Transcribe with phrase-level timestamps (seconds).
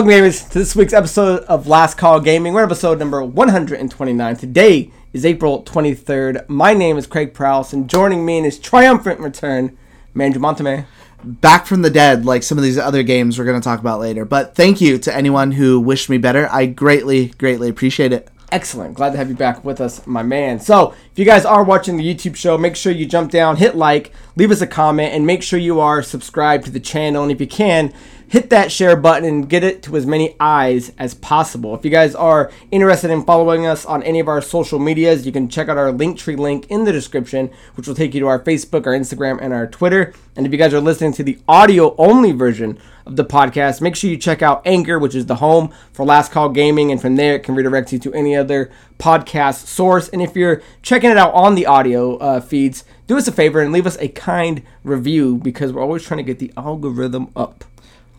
[0.00, 2.54] Welcome, gamers, to this week's episode of Last Call Gaming.
[2.54, 4.36] We're episode number 129.
[4.36, 6.48] Today is April 23rd.
[6.48, 9.76] My name is Craig Prowse, and joining me in his triumphant return,
[10.16, 10.86] Manju Monteme.
[11.22, 14.00] back from the dead like some of these other games we're going to talk about
[14.00, 14.24] later.
[14.24, 16.48] But thank you to anyone who wished me better.
[16.50, 18.30] I greatly, greatly appreciate it.
[18.52, 18.94] Excellent.
[18.94, 20.58] Glad to have you back with us, my man.
[20.58, 23.76] So, if you guys are watching the YouTube show, make sure you jump down, hit
[23.76, 27.22] like, leave us a comment, and make sure you are subscribed to the channel.
[27.22, 27.92] And if you can,
[28.30, 31.74] hit that share button and get it to as many eyes as possible.
[31.74, 35.32] If you guys are interested in following us on any of our social medias, you
[35.32, 38.38] can check out our Linktree link in the description, which will take you to our
[38.38, 40.14] Facebook, our Instagram, and our Twitter.
[40.36, 43.96] And if you guys are listening to the audio only version of the podcast, make
[43.96, 47.16] sure you check out Anchor, which is the home for Last Call Gaming, and from
[47.16, 48.70] there it can redirect you to any other
[49.00, 50.08] podcast source.
[50.08, 53.60] And if you're checking it out on the audio uh, feeds, do us a favor
[53.60, 57.64] and leave us a kind review because we're always trying to get the algorithm up.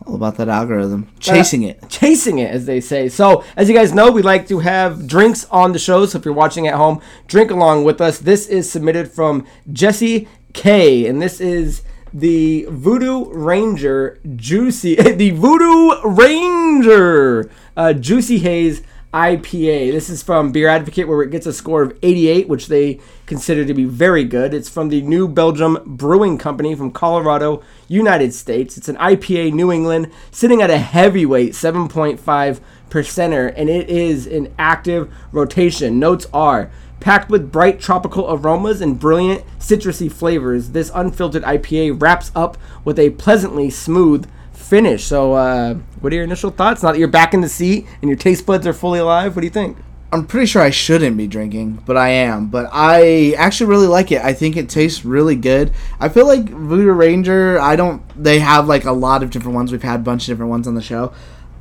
[0.06, 1.08] All about that algorithm.
[1.20, 1.88] Chasing it.
[1.88, 3.08] Chasing it, as they say.
[3.08, 6.06] So, as you guys know, we like to have drinks on the show.
[6.06, 8.18] So, if you're watching at home, drink along with us.
[8.18, 16.08] This is submitted from Jesse K, and this is the Voodoo Ranger Juicy, the Voodoo
[16.08, 19.92] Ranger uh, Juicy Haze IPA.
[19.92, 23.64] This is from Beer Advocate, where it gets a score of 88, which they consider
[23.64, 24.54] to be very good.
[24.54, 28.78] It's from the New Belgium Brewing Company from Colorado, United States.
[28.78, 34.54] It's an IPA New England, sitting at a heavyweight 7.5 percenter, and it is in
[34.58, 35.98] active rotation.
[35.98, 40.70] Notes are packed with bright tropical aromas and brilliant citrusy flavors.
[40.70, 44.26] This unfiltered IPA wraps up with a pleasantly smooth
[44.72, 45.04] finish.
[45.04, 46.82] So, uh, what are your initial thoughts?
[46.82, 49.42] Now that you're back in the seat and your taste buds are fully alive, what
[49.42, 49.76] do you think?
[50.10, 52.46] I'm pretty sure I shouldn't be drinking, but I am.
[52.46, 54.22] But I actually really like it.
[54.22, 55.72] I think it tastes really good.
[56.00, 59.72] I feel like Voodoo Ranger, I don't, they have like a lot of different ones.
[59.72, 61.12] We've had a bunch of different ones on the show.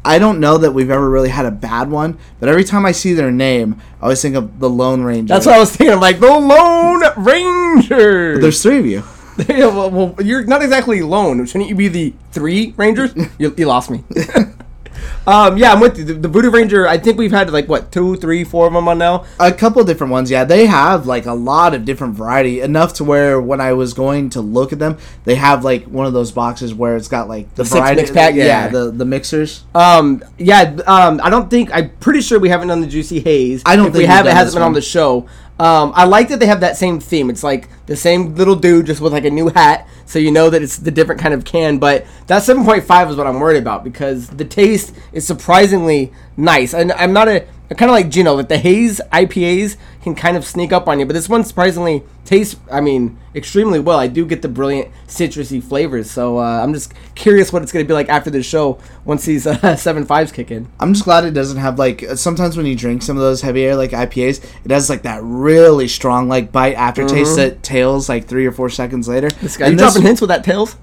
[0.05, 2.93] I don't know that we've ever really had a bad one, but every time I
[2.93, 5.33] see their name, I always think of the Lone Ranger.
[5.33, 5.93] That's what I was thinking.
[5.93, 8.39] I'm like, the Lone Ranger.
[8.39, 9.03] There's three of you.
[9.49, 11.45] yeah, well, well, you're not exactly alone.
[11.45, 13.13] Shouldn't you be the three Rangers?
[13.37, 14.03] you, you lost me.
[15.27, 16.03] um, yeah, I'm with you.
[16.03, 18.87] The, the Voodoo Ranger, I think we've had like, what, two, three, four of them
[18.87, 19.25] on now?
[19.39, 20.43] A couple different ones, yeah.
[20.43, 24.29] They have like a lot of different variety, enough to where when I was going
[24.31, 27.49] to look at them, they have like one of those boxes where it's got like
[27.55, 28.67] the, The six variety, mix pack, yeah.
[28.67, 29.63] the the mixers.
[29.73, 33.63] Um, yeah, um, I don't think, I'm pretty sure we haven't done the Juicy Haze.
[33.65, 35.27] I don't if think we have, it hasn't been on the show.
[35.61, 37.29] Um, I like that they have that same theme.
[37.29, 40.49] It's like the same little dude just with like a new hat, so you know
[40.49, 41.77] that it's the different kind of can.
[41.77, 46.73] But that 7.5 is what I'm worried about because the taste is surprisingly nice.
[46.73, 50.45] And I'm not a kind of like Gino, that the haze IPAs can kind of
[50.45, 53.99] sneak up on you, but this one surprisingly tastes, I mean, extremely well.
[53.99, 57.85] I do get the brilliant citrusy flavors, so uh, I'm just curious what it's going
[57.85, 60.67] to be like after the show once these uh, seven fives kick in.
[60.79, 63.75] I'm just glad it doesn't have like sometimes when you drink some of those heavier
[63.75, 68.45] like IPAs, it has like that really strong like bite aftertaste that tails like three
[68.45, 69.27] or four seconds later.
[69.27, 69.41] Mm-hmm.
[69.41, 70.77] This guy, you dropping hints with that tails?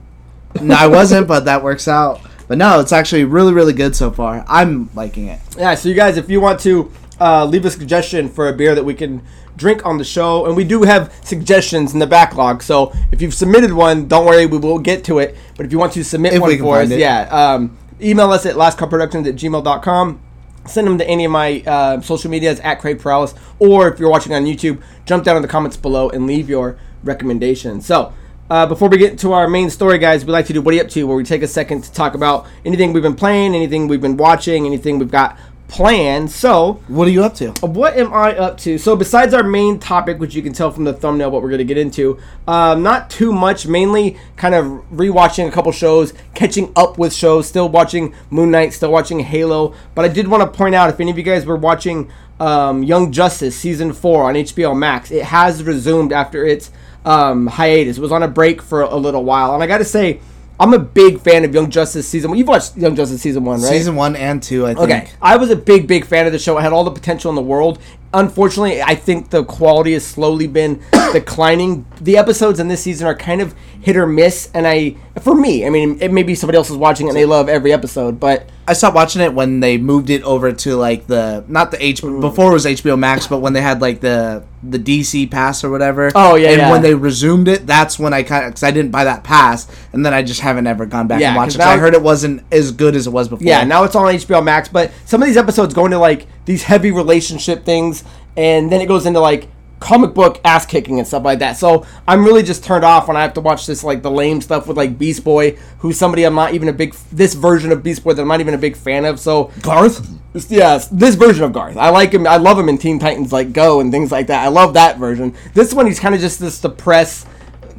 [0.60, 2.20] no, I wasn't, but that works out.
[2.46, 4.44] But no, it's actually really really good so far.
[4.46, 5.40] I'm liking it.
[5.56, 6.90] Yeah, so you guys, if you want to
[7.20, 9.22] uh, leave a suggestion for a beer that we can
[9.56, 12.62] drink on the show, and we do have suggestions in the backlog.
[12.62, 15.36] So if you've submitted one, don't worry, we will get to it.
[15.56, 17.00] But if you want to submit If one for us, it.
[17.00, 20.20] yeah, um, email us at lastcallproductions at gmail.com.
[20.66, 24.10] Send them to any of my uh, social medias at Craig Paralis, or if you're
[24.10, 27.80] watching on YouTube, jump down in the comments below and leave your recommendation.
[27.80, 28.12] So,
[28.50, 30.76] uh, before we get to our main story, guys, we like to do What Are
[30.76, 33.54] You Up To, where we take a second to talk about anything we've been playing,
[33.54, 36.30] anything we've been watching, anything we've got planned.
[36.30, 37.50] So, What are you up to?
[37.60, 38.78] what am I up to?
[38.78, 41.58] So, besides our main topic, which you can tell from the thumbnail what we're going
[41.58, 42.18] to get into,
[42.48, 43.66] um, not too much.
[43.66, 48.72] Mainly kind of rewatching a couple shows, catching up with shows, still watching Moon Knight,
[48.72, 49.74] still watching Halo.
[49.94, 52.10] But I did want to point out if any of you guys were watching
[52.40, 56.70] um, Young Justice season four on HBO Max, it has resumed after its
[57.04, 57.98] um, hiatus.
[57.98, 59.54] It was on a break for a little while.
[59.54, 60.20] And I got to say,
[60.60, 62.38] I'm a big fan of Young Justice season one.
[62.38, 63.68] You've watched Young Justice season one, right?
[63.68, 64.90] Season one and two, I think.
[64.90, 66.58] Okay, I was a big, big fan of the show.
[66.58, 67.78] It had all the potential in the world.
[68.14, 70.82] Unfortunately, I think the quality has slowly been
[71.12, 71.86] declining.
[72.00, 75.66] The episodes in this season are kind of hit or miss, and I, for me,
[75.66, 78.48] I mean, it maybe somebody else is watching it and they love every episode, but
[78.68, 82.02] I stopped watching it when they moved it over to like the not the H
[82.02, 82.20] mm.
[82.20, 85.70] before it was HBO Max, but when they had like the the DC pass or
[85.70, 86.12] whatever.
[86.14, 86.70] Oh, yeah, and yeah.
[86.70, 89.66] when they resumed it, that's when I kind of because I didn't buy that pass,
[89.94, 91.62] and then I just haven't ever gone back Yeah, and watched it.
[91.62, 93.46] I heard it wasn't as good as it was before.
[93.46, 94.68] yeah, now it's on HBO Max.
[94.68, 98.02] But some of these episodes go into like these heavy relationship things,
[98.34, 99.48] and then it goes into like
[99.80, 101.58] comic book ass kicking and stuff like that.
[101.58, 104.40] So I'm really just turned off when I have to watch this like the lame
[104.40, 107.82] stuff with like Beast Boy, who's somebody I'm not even a big this version of
[107.82, 109.20] Beast Boy that I'm not even a big fan of.
[109.20, 110.08] So Garth.
[110.48, 111.76] yeah, this version of Garth.
[111.76, 112.26] I like him.
[112.26, 114.42] I love him in Teen Titans like Go and things like that.
[114.42, 115.34] I love that version.
[115.52, 117.26] This one he's kind of just this depressed.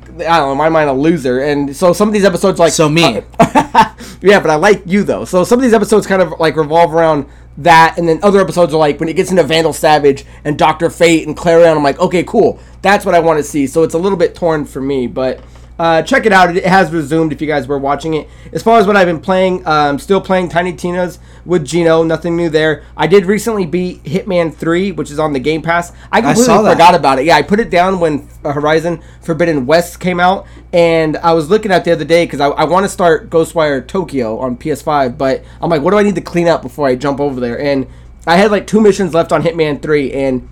[0.06, 1.40] I don't know, in my mind, a loser.
[1.40, 3.02] And so some of these episodes, like So me.
[4.22, 5.26] yeah, but I like you though.
[5.26, 7.26] So some of these episodes kind of like revolve around
[7.64, 10.90] that, and then other episodes are like when it gets into Vandal Savage and Doctor
[10.90, 11.76] Fate and Klarion.
[11.76, 12.60] I'm like, okay, cool.
[12.82, 13.68] That's what I want to see.
[13.68, 15.42] So it's a little bit torn for me, but.
[15.80, 16.54] Uh, check it out.
[16.54, 18.28] It has resumed if you guys were watching it.
[18.52, 22.04] As far as what I've been playing, I'm still playing Tiny Tina's with Gino.
[22.04, 22.84] Nothing new there.
[22.98, 25.94] I did recently beat Hitman 3, which is on the Game Pass.
[26.12, 26.74] I completely that.
[26.74, 27.26] forgot about it.
[27.26, 31.72] Yeah, I put it down when Horizon Forbidden West came out, and I was looking
[31.72, 35.46] at the other day because I, I want to start Ghostwire Tokyo on PS5, but
[35.62, 37.58] I'm like, what do I need to clean up before I jump over there?
[37.58, 37.88] And
[38.28, 40.50] I had like two missions left on Hitman 3, and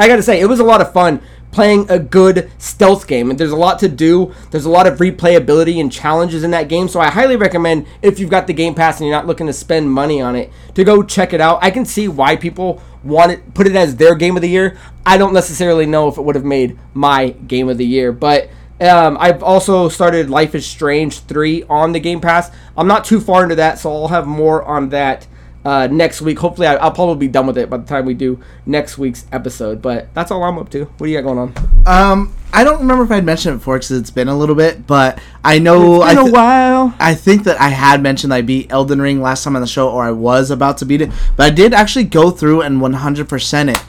[0.00, 3.30] I gotta say, it was a lot of fun playing a good stealth game.
[3.30, 4.34] And there's a lot to do.
[4.50, 6.88] There's a lot of replayability and challenges in that game.
[6.88, 9.52] So I highly recommend if you've got the Game Pass and you're not looking to
[9.52, 11.58] spend money on it, to go check it out.
[11.62, 14.78] I can see why people want it, put it as their game of the year.
[15.06, 18.50] I don't necessarily know if it would have made my game of the year, but.
[18.80, 22.52] Um, I've also started Life is Strange 3 on the Game Pass.
[22.76, 25.26] I'm not too far into that, so I'll have more on that
[25.64, 26.38] uh, next week.
[26.38, 29.26] Hopefully, I, I'll probably be done with it by the time we do next week's
[29.32, 29.82] episode.
[29.82, 30.84] But that's all I'm up to.
[30.84, 31.86] What do you got going on?
[31.86, 34.86] Um, I don't remember if I'd mentioned it before because it's been a little bit,
[34.86, 36.94] but I know I, th- while.
[36.98, 39.90] I think that I had mentioned I beat Elden Ring last time on the show,
[39.90, 43.74] or I was about to beat it, but I did actually go through and 100%
[43.74, 43.84] it.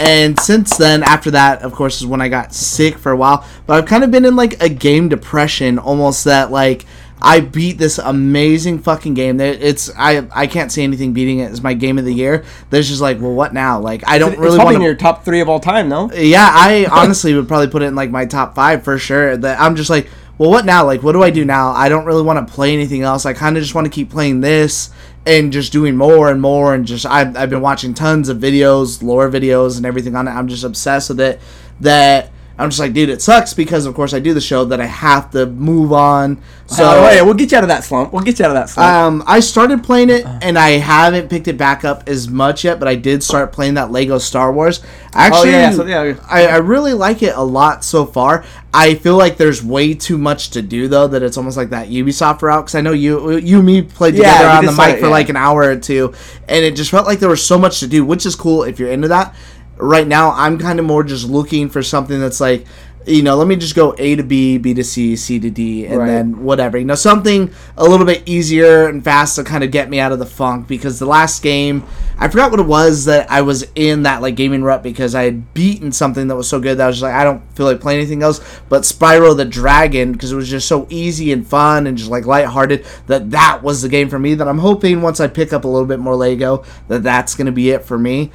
[0.00, 3.46] And since then, after that, of course, is when I got sick for a while.
[3.66, 6.86] But I've kind of been in like a game depression, almost that like
[7.22, 9.40] I beat this amazing fucking game.
[9.40, 12.44] It's I I can't see anything beating it as my game of the year.
[12.70, 13.78] There's just like, well, what now?
[13.80, 14.82] Like I don't It's really want to.
[14.82, 16.10] your top three of all time, no?
[16.12, 19.36] Yeah, I honestly would probably put it in like my top five for sure.
[19.36, 20.08] That I'm just like,
[20.38, 20.84] well, what now?
[20.86, 21.70] Like, what do I do now?
[21.72, 23.26] I don't really want to play anything else.
[23.26, 24.90] I kind of just want to keep playing this
[25.26, 26.74] and just doing more and more.
[26.74, 30.30] And just I've, I've been watching tons of videos, lore videos, and everything on it.
[30.30, 31.40] I'm just obsessed with it.
[31.80, 32.30] That
[32.60, 34.86] I'm just like, dude, it sucks because of course I do the show that I
[34.86, 36.42] have to move on.
[36.66, 38.12] So wait, we'll get you out of that slump.
[38.12, 38.88] We'll get you out of that slump.
[38.88, 42.78] um, I started playing it and I haven't picked it back up as much yet,
[42.78, 44.82] but I did start playing that Lego Star Wars.
[45.12, 46.14] Actually, Oh, yeah, so, yeah.
[46.28, 48.44] I, I really like it a lot so far.
[48.72, 51.88] I feel like there's way too much to do though that it's almost like that
[51.88, 54.96] Ubisoft route because I know you you and me played together we on the mic
[54.96, 55.12] it, for yeah.
[55.12, 56.14] like an hour or two,
[56.48, 58.78] and it just felt like there was so much to do, which is cool if
[58.78, 59.34] you're into that.
[59.80, 62.66] Right now, I'm kind of more just looking for something that's like.
[63.06, 65.86] You know, let me just go A to B, B to C, C to D,
[65.86, 66.06] and Right.
[66.06, 66.76] then whatever.
[66.76, 70.12] You know, something a little bit easier and fast to kind of get me out
[70.12, 71.82] of the funk because the last game,
[72.18, 75.22] I forgot what it was that I was in that like gaming rut because I
[75.24, 77.64] had beaten something that was so good that I was just like, I don't feel
[77.64, 78.38] like playing anything else.
[78.68, 82.26] But Spyro the Dragon, because it was just so easy and fun and just like
[82.26, 84.34] lighthearted, that that was the game for me.
[84.34, 87.50] That I'm hoping once I pick up a little bit more Lego, that that's gonna
[87.50, 88.30] be it for me.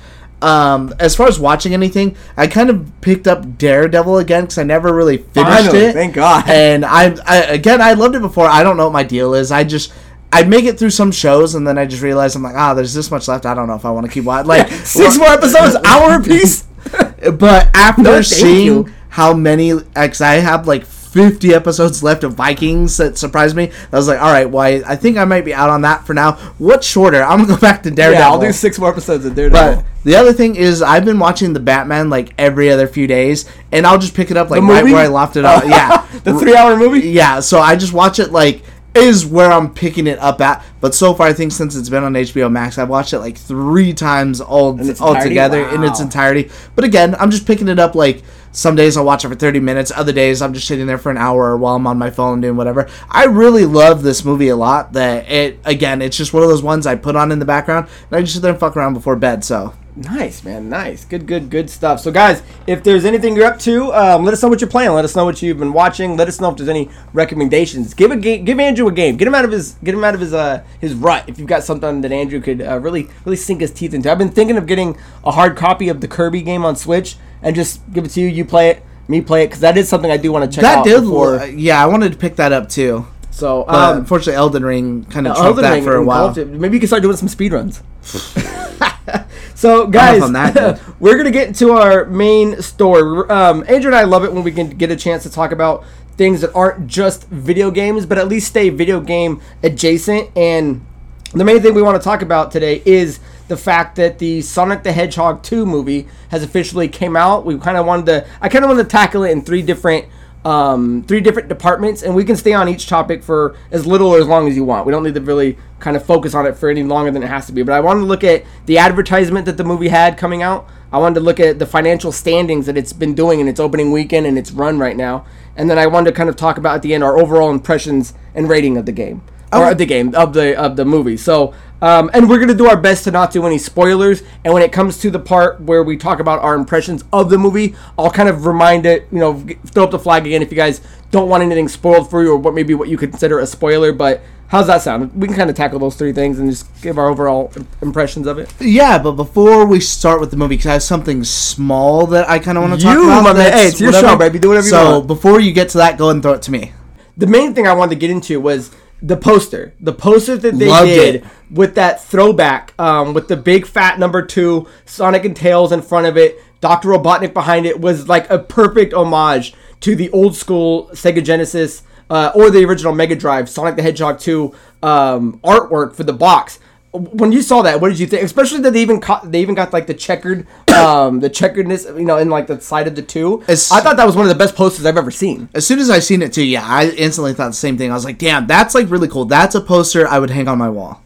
[0.46, 4.64] Um, as far as watching anything, I kind of picked up Daredevil again because I
[4.64, 5.94] never really finished Finally, it.
[5.94, 6.48] thank God.
[6.50, 8.46] And I, I again, I loved it before.
[8.46, 9.52] I don't know what my deal is.
[9.52, 9.92] I just
[10.32, 12.94] I'd make it through some shows and then I just realize I'm like, ah, there's
[12.94, 13.46] this much left.
[13.46, 14.48] I don't know if I want to keep watching.
[14.48, 16.62] Like Six more episodes, hour apiece.
[17.34, 18.94] but after No, seeing you.
[19.10, 20.86] how many, because I have like
[21.16, 24.84] 50 episodes left of Vikings that surprised me, I was like, all right, well, I,
[24.86, 26.34] I think I might be out on that for now.
[26.58, 27.24] What's shorter?
[27.24, 28.20] I'm gonna go back to Daredevil.
[28.20, 29.78] Yeah, I'll do six more episodes of Daredevil.
[29.78, 33.46] But the other thing is, I've been watching the Batman like every other few days,
[33.72, 35.64] and I'll just pick it up like right where I left it off.
[35.66, 37.08] Yeah, the three-hour movie.
[37.08, 37.40] yeah.
[37.40, 40.66] So I just watch it like is where I'm picking it up at.
[40.82, 43.38] But so far, I think since it's been on HBO Max, I've watched it like
[43.38, 46.50] three times all all together in its entirety.
[46.76, 48.22] But again, I'm just picking it up like.
[48.56, 49.92] Some days I'll watch it for 30 minutes.
[49.94, 52.56] Other days I'm just sitting there for an hour while I'm on my phone doing
[52.56, 52.88] whatever.
[53.10, 54.94] I really love this movie a lot.
[54.94, 57.88] That it again, it's just one of those ones I put on in the background
[58.10, 59.44] and I just sit there and fuck around before bed.
[59.44, 60.68] So Nice, man.
[60.68, 61.06] Nice.
[61.06, 62.02] Good, good, good stuff.
[62.02, 64.92] So, guys, if there's anything you're up to, um, let us know what you're playing.
[64.92, 66.18] Let us know what you've been watching.
[66.18, 67.94] Let us know if there's any recommendations.
[67.94, 68.44] Give a game.
[68.44, 69.16] Give Andrew a game.
[69.16, 69.76] Get him out of his.
[69.86, 70.34] Get him out of his.
[70.34, 71.24] Uh, his rut.
[71.28, 74.12] If you've got something that Andrew could uh, really, really sink his teeth into.
[74.12, 77.56] I've been thinking of getting a hard copy of the Kirby game on Switch and
[77.56, 78.28] just give it to you.
[78.28, 78.84] You play it.
[79.08, 80.86] Me play it because that is something I do want to check that out.
[80.86, 81.46] did, before.
[81.46, 81.82] yeah.
[81.82, 83.06] I wanted to pick that up too.
[83.30, 86.34] so, um, unfortunately, Elden Ring kind of uh, trumped Elden that Ring for a while.
[86.34, 87.84] Maybe you can start doing some speed runs.
[89.56, 93.30] so, guys, that we're gonna get into our main story.
[93.30, 95.86] Um, Andrew and I love it when we can get a chance to talk about
[96.18, 100.36] things that aren't just video games, but at least stay video game adjacent.
[100.36, 100.86] And
[101.34, 104.84] the main thing we want to talk about today is the fact that the Sonic
[104.84, 107.46] the Hedgehog 2 movie has officially came out.
[107.46, 110.08] We kind of wanted to, I kind of wanted to tackle it in three different
[110.46, 114.20] um, three different departments, and we can stay on each topic for as little or
[114.20, 114.86] as long as you want.
[114.86, 117.28] We don't need to really kind of focus on it for any longer than it
[117.30, 117.64] has to be.
[117.64, 120.70] But I wanted to look at the advertisement that the movie had coming out.
[120.92, 123.92] I wanted to look at the financial standings that it's been doing in its opening
[123.92, 125.26] weekend and its run right now.
[125.56, 128.14] And then I wanted to kind of talk about at the end our overall impressions
[128.36, 129.24] and rating of the game.
[129.52, 131.18] Or of the game of the of the movie.
[131.18, 131.54] So
[131.86, 134.24] um, and we're gonna do our best to not do any spoilers.
[134.44, 137.38] And when it comes to the part where we talk about our impressions of the
[137.38, 140.58] movie, I'll kind of remind it, you know, throw up the flag again if you
[140.58, 143.92] guys don't want anything spoiled for you or what maybe what you consider a spoiler.
[143.94, 145.14] But how's that sound?
[145.14, 147.52] We can kind of tackle those three things and just give our overall
[147.82, 148.52] impressions of it.
[148.60, 152.40] Yeah, but before we start with the movie, because I have something small that I
[152.40, 153.24] kind of want to talk You, about.
[153.24, 153.52] my man.
[153.54, 154.08] Hey, it's your whatever.
[154.10, 154.40] show, baby.
[154.40, 154.86] Do whatever you want.
[154.88, 156.74] so before you get to that, go ahead and throw it to me.
[157.18, 158.72] the main thing I wanted to get into was
[159.02, 159.74] the poster.
[159.80, 161.26] The poster that they Loved did it.
[161.52, 166.08] with that throwback, um, with the big fat number two, Sonic and Tails in front
[166.08, 166.90] of it, Dr.
[166.90, 172.32] Robotnik behind it, was like a perfect homage to the old school Sega Genesis uh,
[172.36, 176.60] or the original Mega Drive Sonic the Hedgehog 2 um, artwork for the box.
[176.98, 178.24] When you saw that, what did you think?
[178.24, 182.06] Especially that they even caught, they even got like the checkered, um, the checkeredness, you
[182.06, 183.42] know, in like the side of the two.
[183.44, 185.50] It's- I thought that was one of the best posters I've ever seen.
[185.54, 187.92] As soon as I seen it too, yeah, I instantly thought the same thing.
[187.92, 189.26] I was like, damn, that's like really cool.
[189.26, 191.02] That's a poster I would hang on my wall.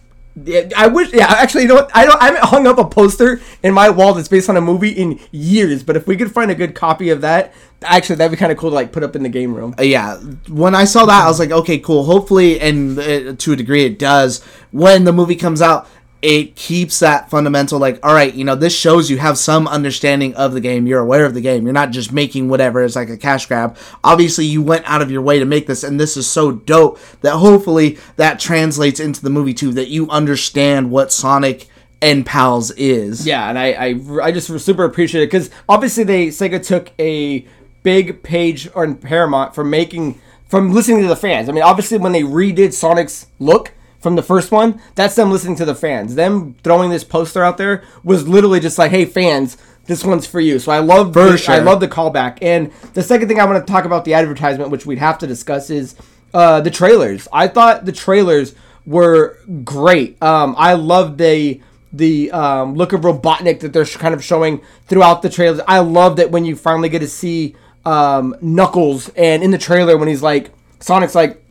[0.76, 1.14] I wish.
[1.14, 1.92] Yeah, actually, you know what?
[1.94, 2.22] I don't.
[2.22, 5.20] I haven't hung up a poster in my wall that's based on a movie in
[5.32, 5.84] years.
[5.84, 8.58] But if we could find a good copy of that, actually, that'd be kind of
[8.58, 9.76] cool to like put up in the game room.
[9.80, 10.18] Uh, yeah,
[10.48, 12.04] when I saw that, I was like, okay, cool.
[12.04, 14.44] Hopefully, and uh, to a degree, it does.
[14.72, 15.88] When the movie comes out,
[16.22, 20.36] it keeps that fundamental, like, all right, you know, this shows you have some understanding
[20.36, 20.86] of the game.
[20.86, 21.64] You're aware of the game.
[21.64, 23.78] You're not just making whatever it's like a cash grab.
[24.04, 27.00] Obviously, you went out of your way to make this, and this is so dope
[27.22, 29.72] that hopefully that translates into the movie too.
[29.72, 31.68] That you understand what Sonic
[32.02, 33.26] and Pals is.
[33.26, 37.46] Yeah, and I, I, I just super appreciate it because obviously they Sega took a
[37.84, 41.48] big page on Paramount for making from listening to the fans.
[41.48, 45.56] I mean, obviously when they redid Sonic's look from the first one, that's them listening
[45.58, 46.16] to the fans.
[46.16, 50.40] Them throwing this poster out there was literally just like, hey fans, this one's for
[50.40, 50.60] you.
[50.60, 51.56] So I love the, sure.
[51.56, 52.38] I love the callback.
[52.42, 55.28] And the second thing I want to talk about the advertisement, which we'd have to
[55.28, 55.96] discuss, is
[56.34, 57.28] uh, the trailers.
[57.34, 60.22] I thought the trailers were great.
[60.22, 64.62] Um, I love the the um, look of Robotnik that they're sh- kind of showing
[64.86, 65.60] throughout the trailers.
[65.68, 69.98] I love that when you finally get to see um, Knuckles and in the trailer
[69.98, 71.44] when he's like Sonic's like,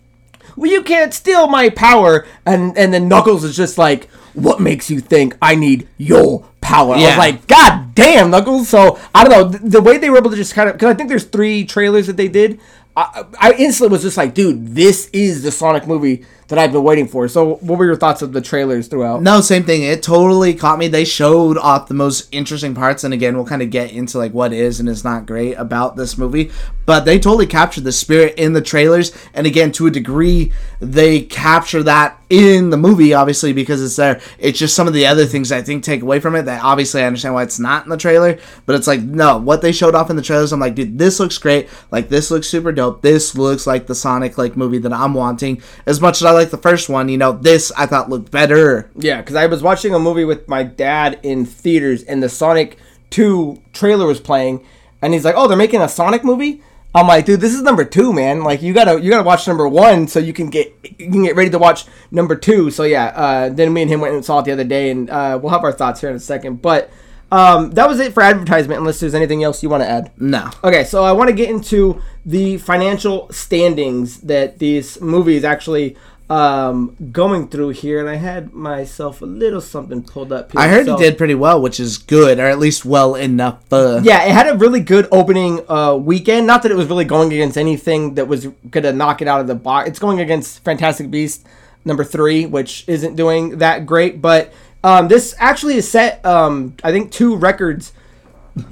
[0.59, 4.91] "Well, you can't steal my power," and and then Knuckles is just like, "What makes
[4.91, 9.33] you think I need your power?" I was like, "God damn, Knuckles!" So I don't
[9.33, 11.25] know the, the way they were able to just kind of because I think there's
[11.25, 12.61] three trailers that they did.
[12.97, 16.83] I, I instantly was just like, dude, this is the Sonic movie that I've been
[16.83, 17.28] waiting for.
[17.28, 19.23] So, what were your thoughts of the trailers throughout?
[19.23, 19.83] No, same thing.
[19.83, 20.88] It totally caught me.
[20.88, 24.33] They showed off the most interesting parts, and again, we'll kind of get into like
[24.33, 26.50] what is and is not great about this movie.
[26.87, 31.21] But they totally captured the spirit in the trailers, and again, to a degree, they
[31.21, 34.21] capture that in the movie, obviously because it's there.
[34.38, 36.43] It's just some of the other things I think take away from it.
[36.43, 39.62] That obviously I understand why it's not in the trailer, but it's like no, what
[39.62, 40.52] they showed off in the trailers.
[40.52, 41.69] I'm like, dude, this looks great.
[41.90, 43.02] Like this looks super dope.
[43.02, 45.62] This looks like the Sonic like movie that I'm wanting.
[45.87, 48.90] As much as I like the first one, you know, this I thought looked better.
[48.97, 52.78] Yeah, because I was watching a movie with my dad in theaters, and the Sonic
[53.11, 54.64] 2 trailer was playing,
[55.02, 56.62] and he's like, "Oh, they're making a Sonic movie."
[56.95, 58.42] I'm like, dude, this is number two, man.
[58.42, 61.37] Like, you gotta you gotta watch number one so you can get you can get
[61.37, 62.71] ready to watch number two.
[62.71, 65.11] So yeah, uh, then me and him went and saw it the other day, and
[65.11, 66.62] uh, we'll have our thoughts here in a second.
[66.62, 66.90] But
[67.30, 68.80] um, that was it for advertisement.
[68.80, 70.11] Unless there's anything else you want to add.
[70.18, 70.50] No.
[70.64, 75.97] Okay, so I want to get into the financial standings that these movies actually
[76.30, 80.61] um, going through here, and I had myself a little something pulled up here.
[80.61, 83.61] I heard So- it did pretty well, which is good, or at least well enough.
[83.73, 86.47] Uh, Yeah, it had a really good opening uh, weekend.
[86.47, 89.47] Not that it was really going against anything that was gonna knock it out of
[89.47, 89.88] the box.
[89.88, 91.47] It's going against Fantastic Beast
[91.85, 94.20] number three, which isn't doing that great.
[94.20, 94.52] But
[94.85, 97.92] um, this actually is set, um, I think, two records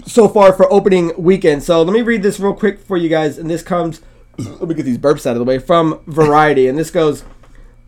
[0.05, 1.63] so far for opening weekend.
[1.63, 4.01] So let me read this real quick for you guys, and this comes.
[4.39, 7.25] Let me get these burps out of the way from Variety, and this goes.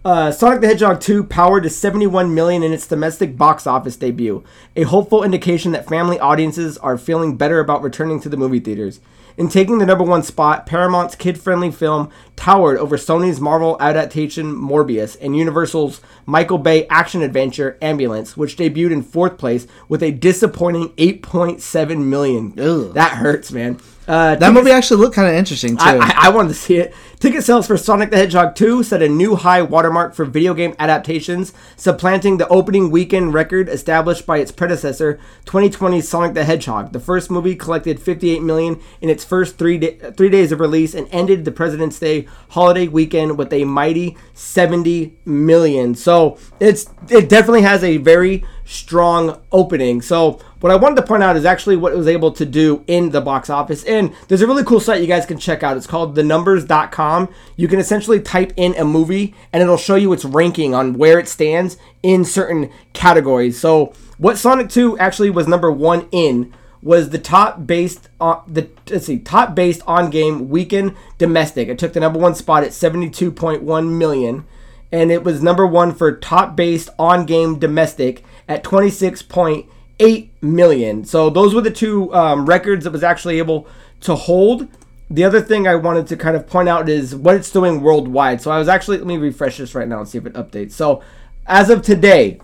[0.08, 4.42] Uh, Sonic the Hedgehog 2 powered to 71 million in its domestic box office debut,
[4.74, 9.00] a hopeful indication that family audiences are feeling better about returning to the movie theaters.
[9.36, 15.18] In taking the number one spot, Paramount's kid-friendly film towered over Sony's Marvel adaptation Morbius
[15.20, 20.88] and Universal's Michael Bay action adventure Ambulance, which debuted in fourth place with a disappointing
[20.96, 22.54] 8.7 million.
[22.94, 23.78] That hurts, man.
[24.08, 25.84] Uh, That movie actually looked kind of interesting too.
[25.84, 26.94] I, I, I wanted to see it.
[27.20, 30.76] Ticket sales for Sonic the Hedgehog 2 set a new high watermark for video game
[30.78, 36.92] adaptations, supplanting the opening weekend record established by its predecessor, 2020's Sonic the Hedgehog.
[36.92, 40.94] The first movie collected 58 million in its first three da- three days of release
[40.94, 45.96] and ended the President's Day holiday weekend with a mighty 70 million.
[45.96, 50.02] So it's it definitely has a very strong opening.
[50.02, 52.84] So what I wanted to point out is actually what it was able to do
[52.86, 53.82] in the box office.
[53.84, 55.78] And there's a really cool site you guys can check out.
[55.78, 57.32] It's called thenumbers.com.
[57.56, 61.18] You can essentially type in a movie and it'll show you its ranking on where
[61.18, 63.58] it stands in certain categories.
[63.58, 68.68] So what Sonic 2 actually was number 1 in was the top based on the
[68.88, 71.68] let's see top based on game weekend domestic.
[71.68, 74.44] It took the number 1 spot at 72.1 million
[74.90, 81.04] and it was number 1 for top based on game domestic at 26.8 million.
[81.04, 83.66] So those were the two um, records that was actually able
[84.00, 84.68] to hold.
[85.10, 88.40] The other thing I wanted to kind of point out is what it's doing worldwide.
[88.40, 90.72] So I was actually let me refresh this right now and see if it updates.
[90.72, 91.02] So
[91.46, 92.40] as of today,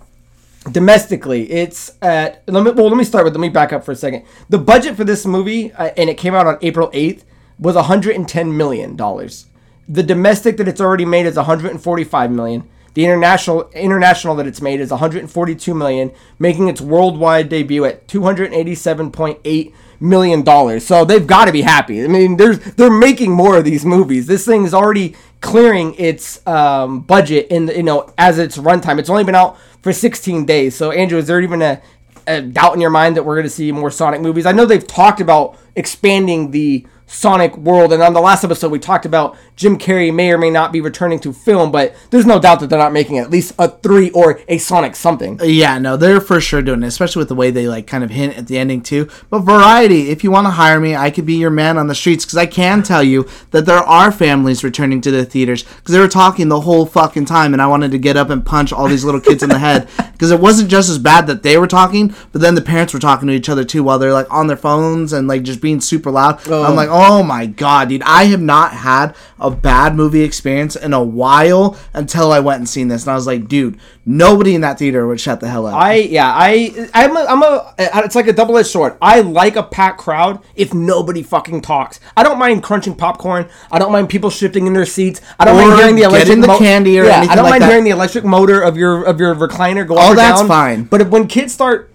[0.70, 3.92] domestically, it's at let me well let me start with let me back up for
[3.92, 4.24] a second.
[4.48, 7.22] The budget for this movie uh, and it came out on April 8th
[7.58, 9.46] was 110 million dollars.
[9.88, 12.68] The domestic that it's already made is 145 million.
[12.94, 19.72] The international international that it's made is 142 million, making its worldwide debut at 287.8
[20.00, 20.86] million dollars.
[20.86, 22.04] So they've got to be happy.
[22.04, 24.28] I mean, there's they're making more of these movies.
[24.28, 29.00] This thing is already clearing its um, budget in you know as its runtime.
[29.00, 30.76] It's only been out for 16 days.
[30.76, 31.82] So Andrew, is there even a,
[32.28, 34.46] a doubt in your mind that we're going to see more Sonic movies?
[34.46, 37.92] I know they've talked about expanding the Sonic world.
[37.92, 40.80] And on the last episode, we talked about Jim Carrey may or may not be
[40.80, 44.10] returning to film, but there's no doubt that they're not making at least a three
[44.10, 45.38] or a Sonic something.
[45.42, 48.10] Yeah, no, they're for sure doing it, especially with the way they like kind of
[48.10, 49.08] hint at the ending too.
[49.30, 51.94] But variety, if you want to hire me, I could be your man on the
[51.94, 55.92] streets because I can tell you that there are families returning to the theaters because
[55.92, 58.72] they were talking the whole fucking time, and I wanted to get up and punch
[58.72, 61.58] all these little kids in the head because it wasn't just as bad that they
[61.58, 64.32] were talking, but then the parents were talking to each other too while they're like
[64.32, 66.46] on their phones and like just being super loud.
[66.46, 66.74] I'm oh.
[66.74, 71.02] like, oh my god, dude, I have not had a bad movie experience in a
[71.02, 74.78] while until I went and seen this, and I was like, dude, nobody in that
[74.78, 75.74] theater would shut the hell up.
[75.74, 78.96] I yeah I I'm a, I'm a it's like a double edged sword.
[79.02, 81.98] I like a packed crowd if nobody fucking talks.
[82.16, 83.48] I don't mind crunching popcorn.
[83.72, 85.20] I don't mind people shifting in their seats.
[85.40, 87.50] I don't Or mind hearing the electric the candy or yeah, anything I don't like
[87.52, 87.70] mind that.
[87.70, 90.48] hearing the electric motor of your of your recliner go All that's down.
[90.48, 90.84] fine.
[90.84, 91.90] But if, when kids start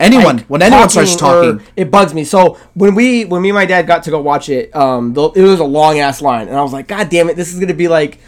[0.00, 2.24] anyone, like, when anyone starts talking, it bugs me.
[2.24, 5.30] So when we when me and my dad got to go watch it, um, the,
[5.30, 7.60] it was a long ass line, and I was like, God damn it, this is
[7.60, 8.18] gonna be like.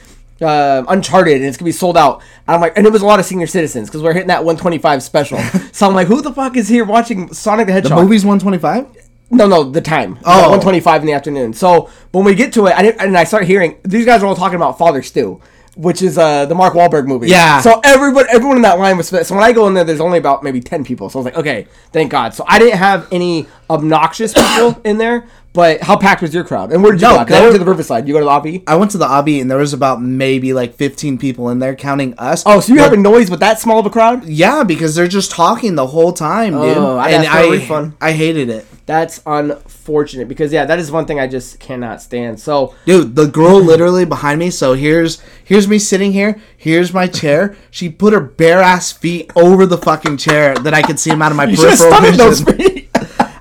[0.43, 2.23] Uh, Uncharted and it's gonna be sold out.
[2.49, 4.43] And I'm like, and it was a lot of senior citizens because we're hitting that
[4.43, 5.39] 125 special.
[5.73, 8.87] so I'm like, who the fuck is here watching Sonic the hedgehog the movie's 125.
[9.31, 10.19] No, no, the time.
[10.25, 10.51] Oh.
[10.51, 11.53] one twenty-five in the afternoon.
[11.53, 14.27] So when we get to it, I didn't, and I start hearing these guys are
[14.27, 15.41] all talking about Father Stu,
[15.77, 17.29] which is uh, the Mark Wahlberg movie.
[17.29, 17.61] Yeah.
[17.61, 19.09] So everyone, everyone in that line was.
[19.09, 21.09] So when I go in there, there's only about maybe ten people.
[21.09, 22.35] So I was like, okay, thank God.
[22.35, 25.27] So I didn't have any obnoxious people in there.
[25.53, 26.73] But how packed was your crowd?
[26.73, 27.35] And where did you No, go?
[27.37, 28.07] I went to the Riverside.
[28.07, 28.63] You go to the Avi.
[28.69, 31.75] I went to the Abbey and there was about maybe like 15 people in there,
[31.75, 32.45] counting us.
[32.47, 34.25] Oh, so you have a noise with that small of a crowd?
[34.25, 36.77] Yeah, because they're just talking the whole time, dude.
[36.77, 37.95] Oh, I and for refund.
[38.01, 38.65] I hated it.
[38.87, 42.39] That's unfortunate because yeah, that is one thing I just cannot stand.
[42.41, 44.51] So Dude, the girl literally behind me.
[44.51, 46.41] So here's here's me sitting here.
[46.57, 47.57] Here's my chair.
[47.71, 51.23] She put her bare ass feet over the fucking chair that I could see him
[51.23, 52.71] out of my you peripheral studied those vision.
[52.73, 52.90] feet.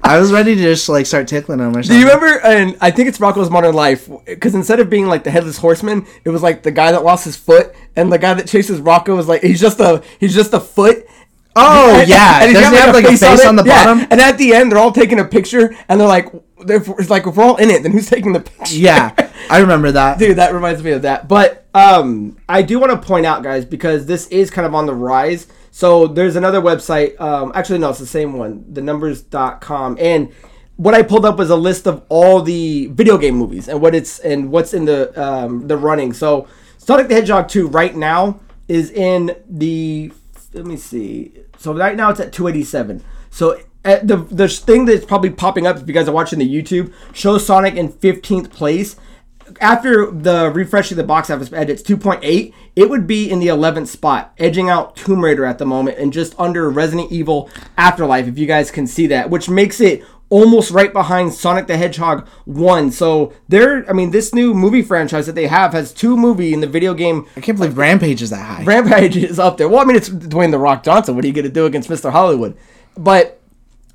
[0.10, 1.92] I was ready to just like start tickling him or something.
[1.96, 2.40] Do you remember?
[2.46, 6.06] And I think it's Rocko's Modern Life because instead of being like the headless horseman,
[6.26, 9.16] it was like the guy that lost his foot, and the guy that chases Rocco
[9.16, 11.06] was like he's just a he's just a foot.
[11.56, 13.48] Oh And- yeah, and he's doesn't got, he have like a face it?
[13.48, 13.84] on the Yeah.
[13.86, 14.08] bottom?
[14.12, 16.28] And at the end, they're all taking a picture, and they're like,
[16.60, 18.76] it's like if we're all in it, then who's taking the picture?
[18.76, 19.14] Yeah,
[19.50, 20.20] I remember that.
[20.20, 21.28] Dude, that reminds me of that.
[21.28, 24.86] But um, I do want to point out, guys, because this is kind of on
[24.86, 25.48] the rise.
[25.72, 27.20] So there's another website.
[27.20, 29.98] Um, actually, no, it's the same one, thenumbers.com.
[30.00, 30.34] And
[30.76, 33.94] what I pulled up was a list of all the video game movies and what
[33.94, 36.14] it's and what's in the um, the running.
[36.14, 40.12] So Sonic the Hedgehog 2 right now is in the
[40.54, 41.34] let me see.
[41.58, 43.04] So right now it's at 287.
[43.30, 46.48] So at the the thing that's probably popping up if you guys are watching the
[46.48, 48.96] YouTube shows Sonic in 15th place
[49.60, 53.88] after the refreshing the box office at its 2.8, it would be in the 11th
[53.88, 58.38] spot, edging out Tomb Raider at the moment and just under Resident Evil Afterlife, if
[58.38, 62.92] you guys can see that, which makes it almost right behind Sonic the Hedgehog 1.
[62.92, 66.62] So they're, I mean, this new movie franchise that they have has two movie in
[66.62, 68.64] the video game I can't believe Rampage is that high.
[68.64, 69.68] Rampage is up there.
[69.68, 71.16] Well, I mean, it's Dwayne the Rock Johnson.
[71.16, 72.12] What are you going to do against Mr.
[72.12, 72.58] Hollywood?
[72.96, 73.39] But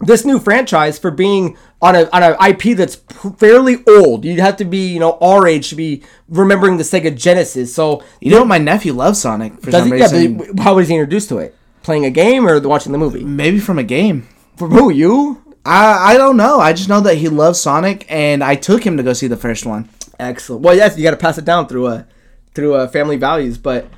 [0.07, 2.97] this new franchise for being on a on an IP that's
[3.37, 4.25] fairly old.
[4.25, 7.75] You'd have to be you know our age to be remembering the Sega Genesis.
[7.75, 10.37] So You know, my nephew loves Sonic for some he, yeah, reason.
[10.37, 11.55] but how was he introduced to it?
[11.83, 13.25] Playing a game or watching the movie?
[13.25, 14.27] Maybe from a game.
[14.57, 14.91] From who?
[14.91, 15.43] You?
[15.67, 16.61] I I don't know.
[16.61, 19.37] I just know that he loves Sonic, and I took him to go see the
[19.37, 19.89] first one.
[20.19, 20.63] Excellent.
[20.63, 22.07] Well, yes, you got to pass it down through a
[22.55, 23.59] through a family values.
[23.59, 23.89] But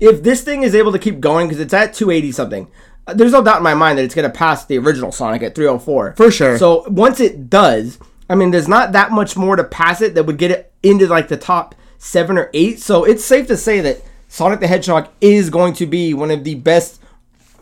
[0.00, 2.68] if this thing is able to keep going because it's at 280 something,
[3.14, 5.54] there's no doubt in my mind that it's going to pass the original Sonic at
[5.54, 6.58] 304 For sure.
[6.58, 10.24] So once it does, I mean, there's not that much more to pass it that
[10.24, 12.80] would get it into like the top seven or eight.
[12.80, 16.42] So it's safe to say that Sonic the Hedgehog is going to be one of
[16.44, 17.00] the best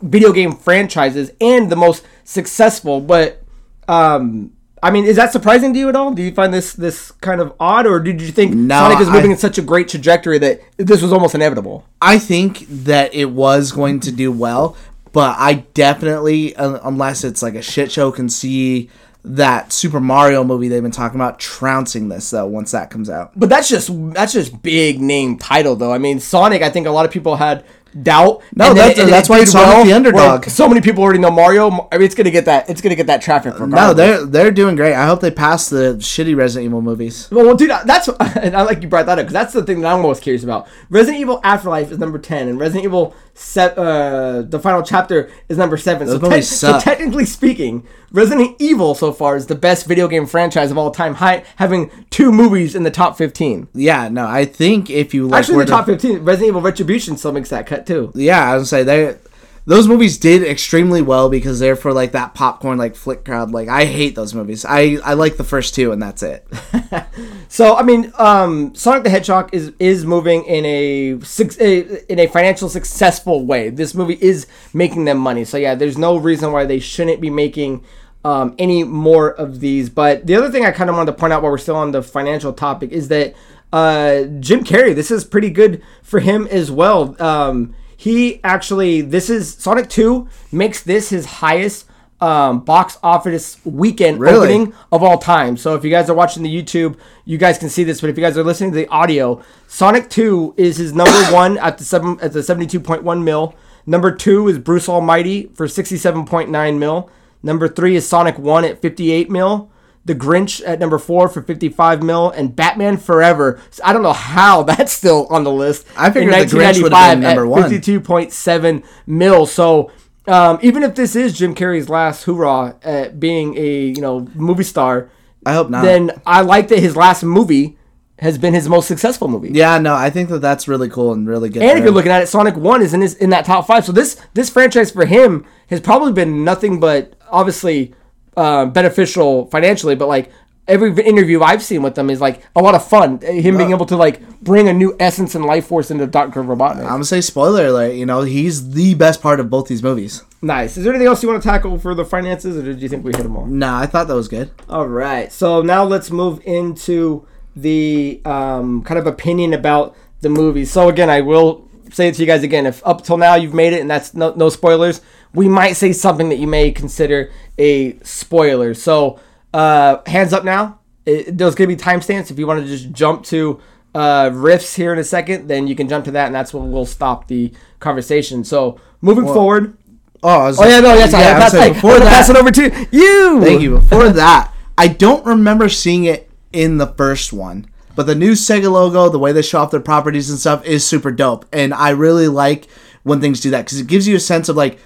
[0.01, 2.99] video game franchises and the most successful.
[2.99, 3.43] But
[3.87, 6.11] um, I mean, is that surprising to you at all?
[6.11, 9.09] Do you find this this kind of odd, or did you think No, Sonic is
[9.09, 11.85] moving I- in such a great trajectory that this was almost inevitable?
[12.01, 14.75] I think that it was going to do well,
[15.15, 18.89] but I definitely, un- unless it's like a shit show, can see
[19.23, 23.31] that Super Mario movie they've been talking about trouncing this though once that comes out.
[23.39, 25.93] But that's just that's just big name title though.
[25.93, 26.61] I mean, Sonic.
[26.61, 27.63] I think a lot of people had
[28.03, 28.41] doubt.
[28.53, 30.45] No, and then- that's- and that's why Sonic the underdog.
[30.45, 31.87] So many people already know Mario.
[31.91, 32.69] I mean, it's gonna get that.
[32.69, 33.57] It's gonna get that traffic.
[33.59, 34.93] No, they're they're doing great.
[34.93, 37.29] I hope they pass the shitty Resident Evil movies.
[37.31, 39.79] Well, well, dude, that's and I like you brought that up because that's the thing
[39.81, 40.67] that I'm most curious about.
[40.89, 45.57] Resident Evil Afterlife is number ten, and Resident Evil se- uh, the final chapter is
[45.57, 46.07] number seven.
[46.07, 50.71] So, movies so technically speaking, Resident Evil so far is the best video game franchise
[50.71, 53.67] of all time, high, having two movies in the top fifteen.
[53.73, 57.17] Yeah, no, I think if you like Actually, the to- top fifteen, Resident Evil Retribution
[57.17, 58.11] still makes that cut too.
[58.15, 59.17] yeah, I would say they
[59.65, 63.51] those movies did extremely well because they're for like that popcorn like flick crowd.
[63.51, 64.65] Like I hate those movies.
[64.65, 66.47] I I like the first two and that's it.
[67.47, 72.19] So I mean, um, Sonic the Hedgehog is is moving in a, suc- a in
[72.19, 73.69] a financial successful way.
[73.69, 75.45] This movie is making them money.
[75.45, 77.85] So yeah, there's no reason why they shouldn't be making
[78.25, 79.89] um, any more of these.
[79.89, 81.91] But the other thing I kind of wanted to point out while we're still on
[81.91, 83.35] the financial topic is that
[83.71, 84.93] uh, Jim Carrey.
[84.93, 87.15] This is pretty good for him as well.
[87.21, 91.87] Um, he actually this is Sonic Two makes this his highest
[92.21, 94.37] um, box office weekend Really?
[94.37, 95.57] opening of all time.
[95.57, 98.01] So if you guys are watching the YouTube, you guys can see this.
[98.01, 101.57] But if you guys are listening to the audio, Sonic Two is his number one
[101.57, 103.55] at the seven at the seventy two point one mil.
[103.85, 107.09] Number two is Bruce Almighty for sixty seven point nine mil.
[107.43, 109.69] Number three is Sonic One at fifty eight mil.
[110.05, 113.59] The Grinch at number four for 55 mil, and Batman Forever.
[113.71, 115.85] So I don't know how that's still on the list.
[115.97, 117.63] I figured In The Grinch would've been number one.
[117.63, 119.45] 52.7 mil.
[119.45, 119.91] So
[120.27, 124.63] um, even if this is Jim Carrey's last hoorah at being a you know movie
[124.63, 125.09] star,
[125.45, 125.83] I hope not.
[125.83, 127.77] then I like that his last movie
[128.19, 129.49] has been his most successful movie.
[129.51, 131.61] yeah, no, I think that that's really cool and really good.
[131.61, 133.85] And if you're looking at it, Sonic One is in his in that top five.
[133.85, 137.93] So this this franchise for him has probably been nothing but obviously
[138.37, 140.31] uh, beneficial financially, but like
[140.67, 143.19] every interview I've seen with them is like a lot of fun.
[143.21, 146.81] Him being able to like bring a new essence and life force into Doctor Robotnik.
[146.83, 147.93] I'm gonna say spoiler alert.
[147.93, 150.23] You know, he's the best part of both these movies.
[150.41, 150.75] nice.
[150.77, 153.03] Is there anything else you want to tackle for the finances, or did you think
[153.05, 153.45] we hit them all?
[153.45, 154.51] Nah, I thought that was good.
[154.69, 155.31] All right.
[155.31, 160.65] So now let's move into the um, kind of opinion about the movie.
[160.65, 162.65] So again, I will say it to you guys again.
[162.65, 164.99] If up till now you've made it and that's no, no spoilers,
[165.35, 168.73] we might say something that you may consider a spoiler.
[168.73, 169.19] So
[169.53, 170.79] uh, hands up now.
[171.05, 172.31] It, there's gonna be timestamps.
[172.31, 173.61] If you want to just jump to
[173.93, 176.71] uh, riffs here in a second, then you can jump to that, and that's when
[176.71, 178.43] we'll stop the conversation.
[178.43, 179.77] So moving forward.
[180.23, 181.73] Oh, I was Oh yeah, no, that's yeah, that's saying right.
[181.75, 183.41] before I'm gonna that, pass it over to you.
[183.41, 183.75] Thank you.
[183.75, 188.71] Before that, I don't remember seeing it in the first one, but the new Sega
[188.71, 191.91] logo, the way they show off their properties and stuff, is super dope, and I
[191.91, 192.67] really like
[193.03, 194.79] when things do that because it gives you a sense of like.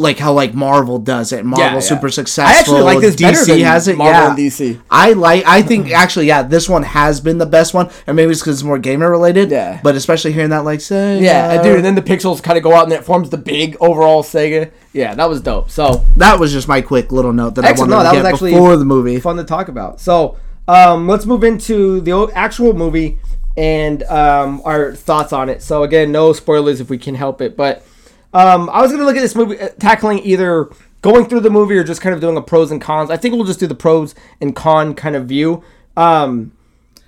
[0.00, 1.78] Like how like Marvel does it, Marvel yeah.
[1.80, 2.54] super successful.
[2.54, 3.96] I actually like this DC has it.
[3.96, 4.80] Marvel yeah, and DC.
[4.90, 5.44] I like.
[5.46, 8.56] I think actually, yeah, this one has been the best one, and maybe it's because
[8.56, 9.50] it's more gamer related.
[9.50, 9.80] Yeah.
[9.82, 12.64] But especially hearing that, like, say, Yeah, uh, dude, and then the pixels kind of
[12.64, 14.70] go out and it forms the big overall Sega.
[14.92, 15.70] Yeah, that was dope.
[15.70, 17.92] So that was just my quick little note that Excellent.
[17.92, 19.20] I wanted No, that to was get actually before the movie.
[19.20, 20.00] fun to talk about.
[20.00, 20.36] So
[20.66, 23.18] um, let's move into the actual movie
[23.56, 25.62] and um, our thoughts on it.
[25.62, 27.56] So again, no spoilers if we can help it.
[27.56, 27.84] But
[28.32, 30.68] um, I was gonna look at this movie uh, tackling either
[31.02, 33.10] going through the movie or just kind of doing a pros and cons.
[33.10, 35.62] I think we'll just do the pros and con kind of view.
[35.96, 36.52] Um,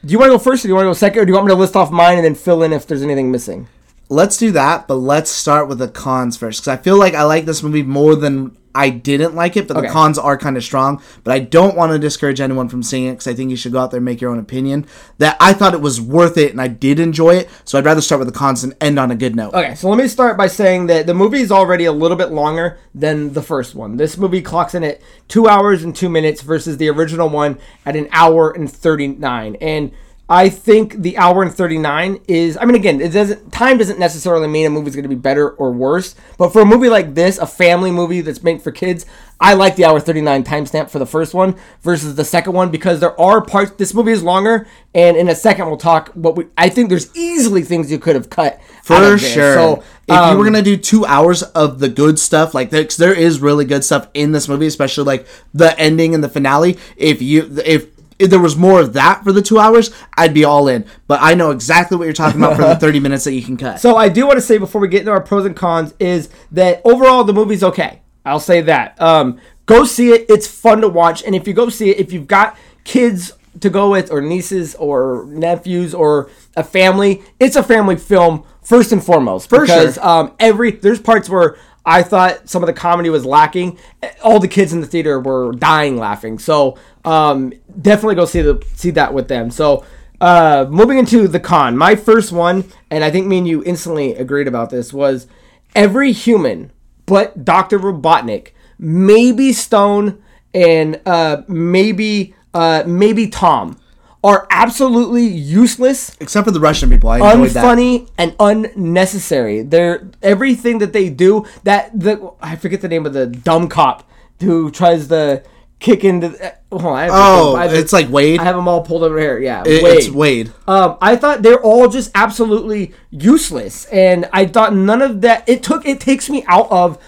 [0.05, 1.31] do you want to go first, or do you want to go second, or do
[1.31, 3.69] you want me to list off mine and then fill in if there's anything missing?
[4.13, 7.23] Let's do that, but let's start with the cons first because I feel like I
[7.25, 9.87] like this movie more than I didn't like it, but Okay.
[9.87, 11.03] the cons are kind of strong.
[11.25, 13.73] But I don't want to discourage anyone from seeing it because I think you should
[13.73, 14.87] go out there and make your own opinion.
[15.19, 18.01] That I thought it was worth it and I did enjoy it, so I'd rather
[18.01, 19.53] start with the cons and end on a good note.
[19.53, 22.31] Okay, so let me start by saying that the movie is already a little bit
[22.33, 23.99] longer than the first one.
[23.99, 27.95] This movie clocks in at two hours and two minutes versus the original one at
[27.95, 29.57] an hour and 39.
[29.61, 29.93] And
[30.33, 34.49] I think the hour and 39 is, I mean, again, it doesn't, time doesn't necessarily
[34.49, 36.15] mean a movie's going to be better or worse.
[36.39, 39.05] But for a movie like this, a family movie that's made for kids,
[39.39, 42.99] I like the hour 39 timestamp for the first one versus the second one because
[42.99, 44.67] there are parts, this movie is longer.
[44.95, 48.15] And in a second, we'll talk what we, I think there's easily things you could
[48.15, 48.59] have cut.
[48.83, 49.55] For sure.
[49.55, 52.83] So, if um, you were gonna do two hours of the good stuff, like there,
[52.85, 56.29] 'cause there is really good stuff in this movie, especially like the ending and the
[56.29, 56.77] finale.
[56.97, 57.87] If you if
[58.23, 60.87] if there was more of that for the two hours, I'd be all in.
[61.09, 63.57] But I know exactly what you're talking about for the 30 minutes that you can
[63.57, 63.81] cut.
[63.81, 66.29] So I do want to say before we get into our pros and cons is
[66.53, 68.01] that overall the movie's okay.
[68.25, 69.01] I'll say that.
[69.03, 70.27] Um, go see it.
[70.29, 73.69] It's fun to watch, and if you go see it, if you've got kids to
[73.69, 79.05] go with, or nieces, or nephews, or a family, it's a family film first and
[79.05, 79.51] foremost.
[79.51, 80.07] because sure.
[80.07, 83.79] um, every there's parts where I thought some of the comedy was lacking.
[84.23, 86.39] All the kids in the theater were dying laughing.
[86.39, 89.51] So um, definitely go see the see that with them.
[89.51, 89.85] So
[90.21, 94.15] uh, moving into the con, my first one, and I think me and you instantly
[94.15, 95.27] agreed about this was
[95.75, 96.71] every human
[97.07, 100.23] but Doctor Robotnik, maybe Stone,
[100.55, 103.79] and uh, maybe uh, maybe Tom
[104.25, 107.65] are absolutely useless Except for the Russian people, I enjoyed that.
[107.65, 109.63] unfunny and unnecessary.
[109.63, 111.45] They're everything that they do.
[111.65, 114.09] That the I forget the name of the dumb cop
[114.41, 115.43] who tries to
[115.81, 116.55] kick into.
[116.71, 118.39] Oh, I Oh, I it's like Wade.
[118.41, 119.39] I have them all pulled over here.
[119.41, 119.99] Yeah, It- Wade.
[119.99, 120.53] It's Wade.
[120.69, 125.49] Um, I thought they're all just absolutely useless, and I thought none of that.
[125.49, 126.99] It took it takes me out of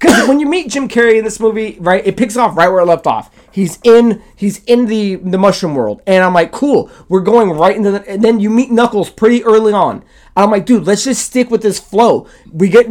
[0.00, 2.80] because when you meet Jim Carrey in this movie, right, it picks off right where
[2.80, 3.30] it left off.
[3.52, 7.76] He's in he's in the the mushroom world, and I'm like, cool, we're going right
[7.76, 8.08] into the.
[8.08, 10.02] And then you meet Knuckles pretty early on.
[10.36, 12.26] I'm like, dude, let's just stick with this flow.
[12.50, 12.88] We get,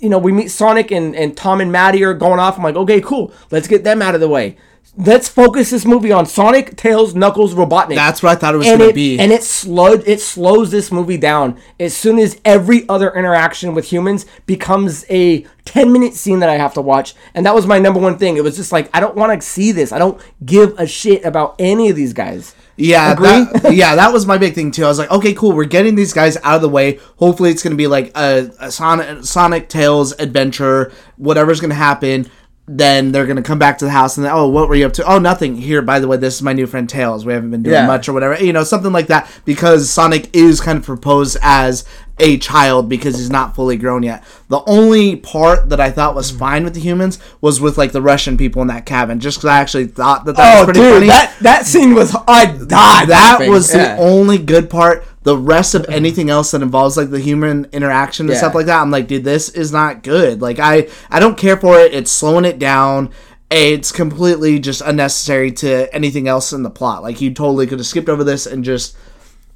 [0.00, 2.58] you know, we meet Sonic and and Tom and Maddie are going off.
[2.58, 4.56] I'm like, okay, cool, let's get them out of the way.
[4.94, 8.66] Let's focus this movie on Sonic, Tails, Knuckles, Robotnik That's what I thought it was
[8.66, 9.18] and gonna it, be.
[9.18, 13.90] And it slowed it slows this movie down as soon as every other interaction with
[13.90, 17.14] humans becomes a 10 minute scene that I have to watch.
[17.34, 18.36] And that was my number one thing.
[18.36, 19.92] It was just like I don't want to see this.
[19.92, 22.54] I don't give a shit about any of these guys.
[22.76, 23.26] Yeah, Agree?
[23.60, 24.84] that, yeah, that was my big thing too.
[24.84, 26.98] I was like, okay, cool, we're getting these guys out of the way.
[27.16, 30.92] Hopefully, it's gonna be like a, a Sonic, Sonic Tails adventure.
[31.16, 32.30] Whatever's gonna happen,
[32.78, 34.92] then they're gonna come back to the house and then, oh, what were you up
[34.94, 35.04] to?
[35.04, 35.56] Oh, nothing.
[35.56, 37.24] Here, by the way, this is my new friend Tails.
[37.26, 37.86] We haven't been doing Yeah.
[37.86, 39.28] much or whatever, you know, something like that.
[39.44, 41.84] Because Sonic is kind of proposed as
[42.18, 44.22] a child because he's not fully grown yet.
[44.48, 48.02] The only part that I thought was fine with the humans was with like the
[48.02, 50.80] Russian people in that cabin, just because I actually thought that that was Oh, pretty
[50.80, 53.08] dude, funny that that scene was I died.
[53.08, 53.96] that was Yeah.
[53.96, 55.04] the only good part.
[55.24, 58.38] The rest of anything else that involves like the human interaction and Yeah.
[58.38, 60.42] stuff like that, I'm like, dude, this is not good.
[60.42, 61.94] Like, I I don't care for it.
[61.94, 63.10] It's slowing it down.
[63.50, 67.02] It's completely just unnecessary to anything else in the plot.
[67.02, 68.96] Like, you totally could have skipped over this and just,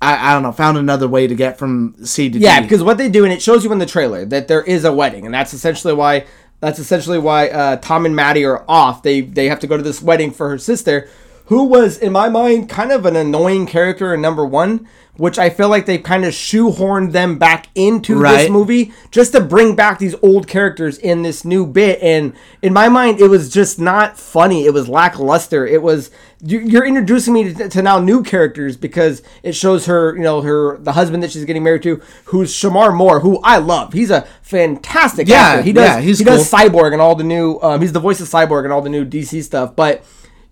[0.02, 2.44] I, I don't know, found another way to get from C to Yeah, D.
[2.56, 4.84] Yeah, because what they do, and it shows you in the trailer that there is
[4.84, 6.26] a wedding, and that's essentially why
[6.60, 9.02] that's essentially why uh, Tom and Maddie are off.
[9.02, 11.08] They they have to go to this wedding for her sister,
[11.46, 15.48] who was in my mind kind of an annoying character in number one, which I
[15.48, 19.98] feel like they kind of shoehorned them back into this movie just to bring back
[19.98, 22.02] these old characters in this new bit.
[22.02, 24.66] And in my mind, it was just not funny.
[24.66, 25.66] It was lackluster.
[25.66, 26.10] It was
[26.42, 30.42] you- you're introducing me to, to now new characters because it shows her, you know,
[30.42, 33.94] her the husband that she's getting married to, who's Shemar Moore, who I love.
[33.94, 35.62] He's a fantastic Yeah, actor.
[35.62, 35.84] He does.
[35.84, 37.58] yeah, he does Cyborg and all the new.
[37.62, 40.04] Um, he's the voice of Cyborg and all the new DC stuff, but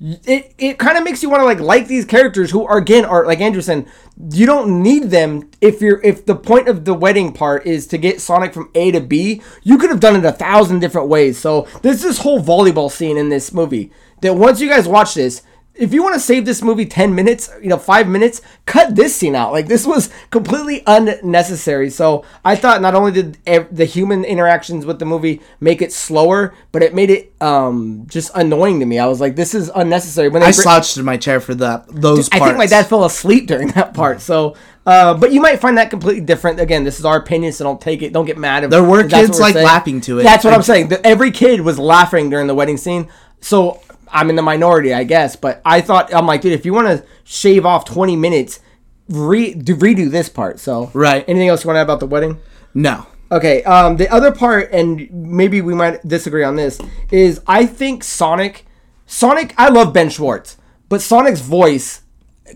[0.05, 3.07] it it kind of makes you want to like like these characters who are again
[3.07, 3.87] are like Anderson.
[4.31, 7.99] You don't need them if you're if the point of the wedding part is to
[7.99, 9.41] get Sonic from A to B.
[9.63, 11.39] You could have done it a thousand different ways.
[11.39, 15.43] So there's this whole volleyball scene in this movie that once you guys watch this.
[15.77, 19.17] If you want to save this movie 10 minutes, you know, 5 minutes, cut this
[19.17, 19.51] scene out.
[19.51, 21.91] Like this was completely unnecessary.
[21.91, 26.55] So, I thought not only did the human interactions with the movie make it slower,
[26.71, 28.99] but it made it um just annoying to me.
[29.01, 30.29] I was like this is unnecessary.
[30.29, 31.87] When I br- slouched in my chair for that.
[31.89, 32.51] Those I parts.
[32.51, 34.21] think my dad fell asleep during that part.
[34.21, 34.55] So,
[34.87, 36.61] uh, but you might find that completely different.
[36.61, 38.13] Again, this is our opinion, so don't take it.
[38.13, 38.65] Don't get mad.
[38.65, 39.67] If, There were kids, like, saying.
[39.67, 40.23] laughing to it.
[40.23, 40.93] That's what I'm saying.
[41.03, 43.09] Every kid was laughing during the wedding scene.
[43.41, 43.81] So
[44.15, 45.37] I'm in the minority, I guess.
[45.37, 48.61] But I thought I'm like, dude, if you want to shave off 20 minutes,
[49.09, 50.59] re redo this part.
[50.61, 51.25] So Right.
[51.29, 52.41] Anything else you want to add about the wedding?
[52.73, 53.07] No.
[53.31, 53.63] Okay.
[53.65, 56.79] Um, the other part, and maybe we might disagree on this,
[57.11, 58.65] is I think Sonic,
[59.07, 59.55] Sonic.
[59.59, 60.57] I love Ben Schwartz,
[60.89, 62.03] but Sonic's voice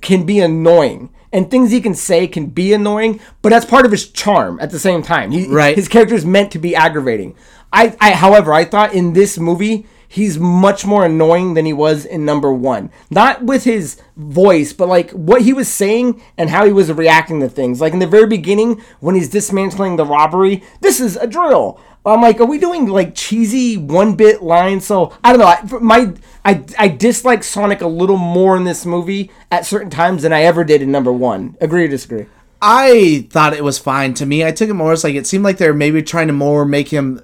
[0.01, 3.21] can be annoying, and things he can say can be annoying.
[3.42, 4.59] But that's part of his charm.
[4.61, 5.75] At the same time, he, Right.
[5.75, 7.35] His character is meant to be aggravating.
[7.73, 9.87] I, I, however, I thought in this movie.
[10.09, 12.90] He's much more annoying than he was in number one.
[13.11, 17.40] Not with his voice, but like what he was saying and how he was reacting
[17.40, 17.81] to things.
[17.81, 21.79] Like in the very beginning, when he's dismantling the robbery, this is a drill.
[22.07, 24.87] I'm like, are we doing like cheesy one bit lines?
[24.87, 25.79] So I don't know.
[25.79, 30.23] I, my I I dislike Sonic a little more in this movie at certain times
[30.23, 31.57] than I ever did in number one.
[31.61, 32.27] Agree or disagree?
[32.61, 34.14] I thought it was fine.
[34.14, 36.33] To me, I took it more as like it seemed like they're maybe trying to
[36.33, 37.21] more make him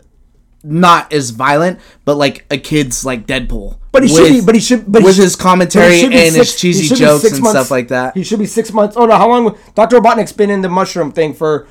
[0.65, 3.79] not as violent, but like a kid's like Deadpool.
[3.93, 4.41] But he should be.
[4.41, 4.91] But he should.
[4.91, 8.17] But with his commentary and be his cheesy jokes and months- stuff like that.
[8.17, 8.97] He should be six months.
[8.97, 9.57] Oh no, how long?
[9.77, 10.01] Dr.
[10.01, 11.69] Robotnik's been in the mushroom thing for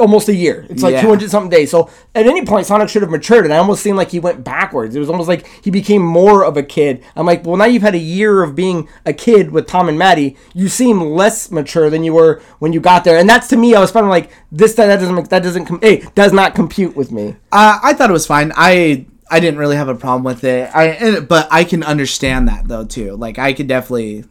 [0.00, 0.66] almost a year.
[0.68, 1.02] It's like Yeah.
[1.02, 1.70] 200 something days.
[1.70, 4.42] So at any point, Sonic should have matured, and I almost seemed like he went
[4.42, 4.96] backwards.
[4.96, 7.02] It was almost like he became more of a kid.
[7.14, 9.98] I'm like, well, now you've had a year of being a kid with Tom and
[9.98, 10.36] Maddie.
[10.54, 13.74] You seem less mature than you were when you got there, and that's to me.
[13.76, 14.74] I was finding like this.
[14.74, 15.14] That, that doesn't.
[15.14, 15.66] make- That doesn't.
[15.66, 17.36] Com- hey, does not compute with me.
[17.52, 18.52] Uh, I thought it was fine.
[18.56, 20.70] I I didn't really have a problem with it.
[20.74, 23.14] I and- but I can understand that though too.
[23.16, 24.24] Like I could definitely.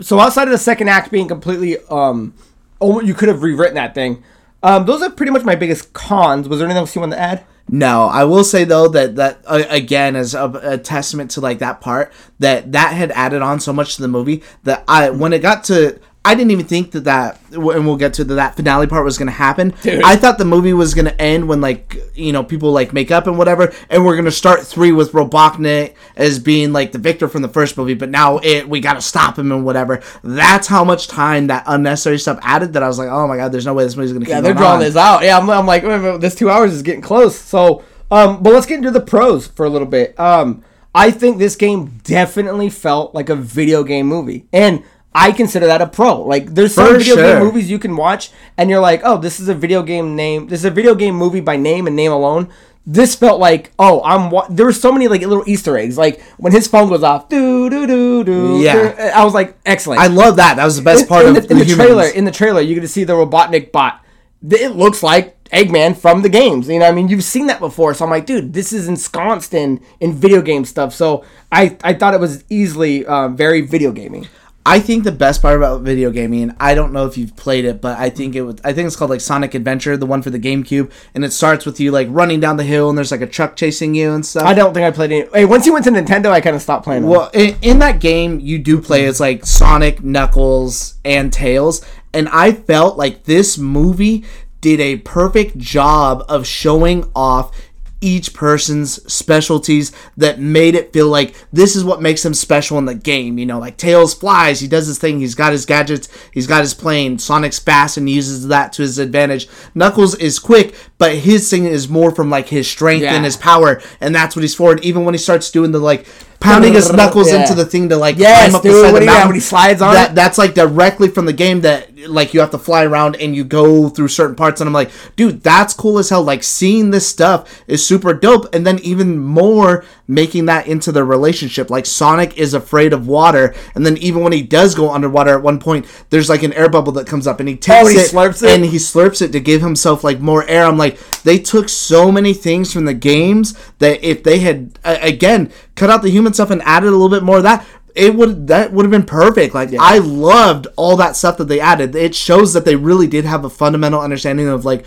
[0.00, 2.32] so outside of the second act being completely um
[2.80, 4.22] oh you could have rewritten that thing
[4.62, 6.48] um those are pretty much my biggest cons.
[6.48, 7.44] Was there anything else you want to add?
[7.70, 11.58] No, I will say though that that uh, again is a, a testament to like
[11.58, 15.32] that part that that had added on so much to the movie that I when
[15.32, 18.56] it got to I didn't even think that that and we'll get to the, that
[18.56, 19.72] finale part was going to happen.
[19.82, 20.02] Dude.
[20.02, 23.10] I thought the movie was going to end when like you know people like make
[23.10, 26.98] up and whatever, and we're going to start three with Robotnik as being like the
[26.98, 30.02] victor from the first movie, but now it we got to stop him and whatever.
[30.22, 33.52] That's how much time that unnecessary stuff added that I was like, oh my god,
[33.52, 34.80] there's no way this movie's going to keep yeah they're drawing on.
[34.80, 35.82] this out yeah I'm, I'm like
[36.20, 39.66] this two hours is getting close so um but let's get into the pros for
[39.66, 44.46] a little bit um i think this game definitely felt like a video game movie
[44.52, 44.82] and
[45.14, 46.22] I consider that a pro.
[46.22, 47.24] Like, there's some For video sure.
[47.24, 50.48] game movies you can watch, and you're like, "Oh, this is a video game name.
[50.48, 52.48] This is a video game movie by name and name alone."
[52.90, 54.30] This felt like, oh, I'm.
[54.30, 54.46] Wa-.
[54.48, 55.98] There were so many like little Easter eggs.
[55.98, 58.60] Like when his phone goes off, do do do do.
[58.60, 59.12] Yeah.
[59.14, 60.00] I was like, excellent.
[60.00, 60.56] I love that.
[60.56, 61.86] That was the best part in, of the, in the Humans.
[61.86, 62.08] trailer.
[62.08, 64.02] In the trailer, you get to see the Robotnik bot.
[64.50, 66.68] It looks like Eggman from the games.
[66.68, 67.92] You know, what I mean, you've seen that before.
[67.92, 70.94] So I'm like, dude, this is ensconced in in video game stuff.
[70.94, 74.28] So I I thought it was easily uh, very video gaming.
[74.68, 77.80] I think the best part about video gaming, I don't know if you've played it,
[77.80, 80.28] but I think it was I think it's called like Sonic Adventure, the one for
[80.28, 83.22] the GameCube, and it starts with you like running down the hill and there's like
[83.22, 84.44] a truck chasing you and stuff.
[84.44, 85.28] I don't think I played any.
[85.32, 87.00] Hey, once you went to Nintendo, I kind of stopped playing.
[87.02, 87.10] them.
[87.10, 92.28] Well, in, in that game, you do play as like Sonic, Knuckles, and Tails, and
[92.28, 94.26] I felt like this movie
[94.60, 97.56] did a perfect job of showing off
[98.00, 102.84] each person's specialties that made it feel like this is what makes him special in
[102.84, 103.38] the game.
[103.38, 106.60] You know, like Tails flies, he does his thing, he's got his gadgets, he's got
[106.60, 107.18] his plane.
[107.18, 109.48] Sonic's fast and he uses that to his advantage.
[109.74, 113.14] Knuckles is quick, but his thing is more from like his strength Yeah.
[113.14, 114.70] and his power, and that's what he's for.
[114.72, 116.06] And even when he starts doing the like
[116.40, 117.40] pounding his knuckles Yeah.
[117.42, 119.10] into the thing to like Yes, climb up dude, the side of the do you-
[119.10, 119.28] yeah, mountain.
[119.28, 120.14] when he slides on that, it.
[120.14, 123.42] That's like directly from the game that like you have to fly around and you
[123.44, 124.60] go through certain parts.
[124.60, 126.22] And I'm like, dude, that's cool as hell.
[126.22, 128.54] Like seeing this stuff is super dope.
[128.54, 131.70] And then even more making that into their relationship.
[131.70, 135.42] Like Sonic is afraid of water, and then even when he does go underwater at
[135.42, 137.96] one point, there's like an air bubble that comes up and he takes Oh, he
[137.98, 138.48] it, slurps it?
[138.50, 140.64] and he slurps it to give himself like more air.
[140.64, 144.96] I'm like, they took so many things from the games that if they had uh,
[145.02, 148.14] again cut out the human stuff and added a little bit more of that, it
[148.14, 149.54] would that would have been perfect.
[149.54, 151.96] Like I loved all that stuff that they added.
[151.96, 154.86] It shows that they really did have a fundamental understanding of like,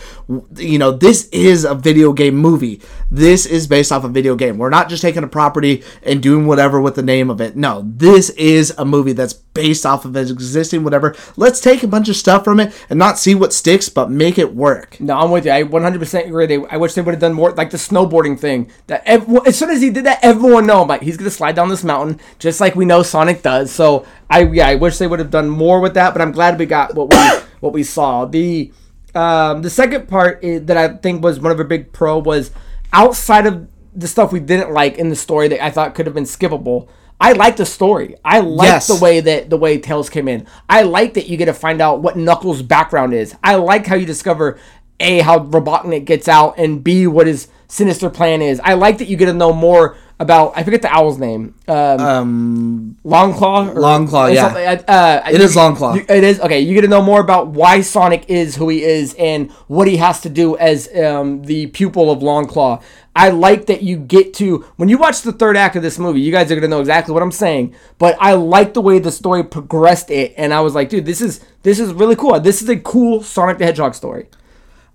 [0.55, 2.81] you know, this is a video game movie.
[3.09, 4.57] This is based off a video game.
[4.57, 7.55] We're not just taking a property and doing whatever with the name of it.
[7.55, 11.15] No, this is a movie that's based off of its existing whatever.
[11.35, 14.37] Let's take a bunch of stuff from it and not see what sticks, but make
[14.37, 14.99] it work.
[14.99, 15.51] No, I'm with you.
[15.51, 16.45] I 100% agree.
[16.45, 18.71] They, I wish they would have done more, like the snowboarding thing.
[18.87, 20.83] That as soon as he did that, everyone know.
[20.83, 23.71] Like, he's gonna slide down this mountain, just like we know Sonic does.
[23.71, 26.13] So I, yeah, I wish they would have done more with that.
[26.13, 27.17] But I'm glad we got what we
[27.59, 28.25] what we saw.
[28.25, 28.71] The
[29.13, 32.51] um, the second part is, that I think was one of a big pro was
[32.93, 36.15] outside of the stuff we didn't like in the story that I thought could have
[36.15, 36.87] been skippable.
[37.21, 38.15] I like the story.
[38.25, 38.87] I like Yes.
[38.87, 40.47] the way that the way Tails came in.
[40.67, 43.35] I like that you get to find out what Knuckles' background is.
[43.43, 44.57] I like how you discover
[44.99, 48.59] a how Robotnik gets out and b what his sinister plan is.
[48.63, 51.55] I like that you get to know more about I forget the owl's name.
[51.67, 53.75] Um, Um, Longclaw.
[53.75, 54.43] Or, Longclaw, or yeah.
[54.43, 54.65] something.
[54.87, 55.95] Uh, It you- is Longclaw.
[55.95, 56.59] you- It is okay.
[56.59, 59.97] You get to know more about why Sonic is who he is and what he
[59.97, 62.81] has to do as um, the pupil of Longclaw.
[63.13, 66.21] I like that you get to when you watch the third act of this movie.
[66.21, 67.73] You guys are gonna know exactly what I'm saying.
[67.97, 71.19] But I like the way the story progressed it, and I was like, dude, this
[71.19, 72.39] is this is really cool.
[72.39, 74.27] This is a cool Sonic the Hedgehog story.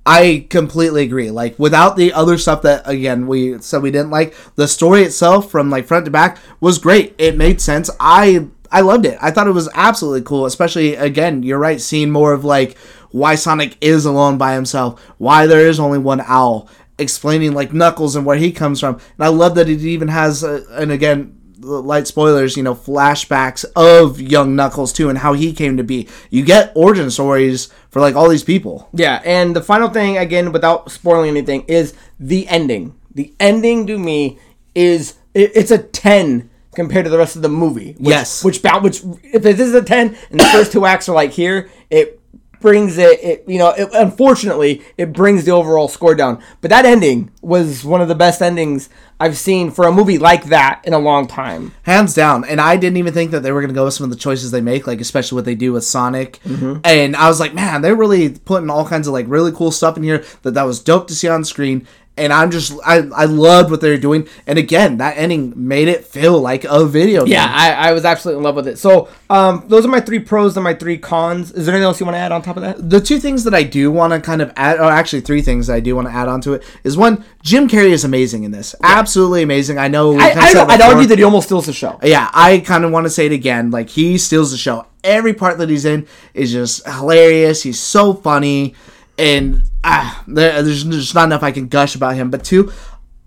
[0.06, 1.32] I completely agree.
[1.32, 5.50] Like without the other stuff that again we said we didn't like, the story itself
[5.50, 7.14] from like front to back was great.
[7.18, 7.90] It made sense.
[7.98, 9.18] I I loved it.
[9.20, 10.46] I thought it was absolutely cool.
[10.46, 12.78] Especially again, you're right, seeing more of like
[13.10, 18.14] why Sonic is alone by himself, why there is only one owl, explaining like Knuckles
[18.14, 18.94] and where he comes from.
[18.94, 24.20] And I love that it even has and again light spoilers, you know, flashbacks of
[24.20, 26.08] young Knuckles too and how he came to be.
[26.30, 28.88] You get origin stories for like all these people.
[28.92, 32.94] Yeah, and the final thing, again, without spoiling anything, is the ending.
[33.14, 34.38] The ending to me
[34.74, 37.92] is it, it's a ten compared to the rest of the movie.
[37.98, 38.44] Which, Yes.
[38.44, 41.32] which bound which if this is a ten and the first two acts are like
[41.32, 42.15] here, it
[42.66, 43.22] brings it.
[43.22, 46.42] It you know, it, unfortunately, it brings the overall score down.
[46.60, 48.88] But that ending was one of the best endings
[49.20, 51.72] I've seen for a movie like that in a long time.
[51.82, 52.44] hands down.
[52.44, 54.16] And I didn't even think that they were going to go with some of the
[54.16, 56.40] choices they make, like especially what they do with Sonic.
[56.42, 56.80] Mm-hmm.
[56.82, 59.96] And I was like, man, they're really putting all kinds of like really cool stuff
[59.96, 61.86] in here that that was dope to see on screen.
[62.18, 64.26] And I'm just, I, I loved what they were doing.
[64.46, 67.32] And again, that ending made it feel like a video game.
[67.32, 68.78] Yeah, I, I was absolutely in love with it.
[68.78, 71.52] So, um, those are my three pros and my three cons.
[71.52, 72.88] Is there anything else you want to add on top of that?
[72.88, 75.68] the two things that I do want to kind of add, or actually three things
[75.68, 78.50] I do want to add on to it is one, Jim Carrey is amazing in
[78.50, 78.74] this.
[78.82, 79.78] Absolutely amazing.
[79.78, 80.18] I know.
[80.18, 81.98] I, I, I'd argue that he almost steals the show.
[82.02, 83.70] yeah, I kind of want to say it again.
[83.70, 84.86] Like he steals the show.
[85.04, 87.62] Every part that he's in is just hilarious.
[87.62, 88.74] He's so funny,
[89.18, 92.30] and ah, there, there's just not enough I can gush about him.
[92.30, 92.72] But two,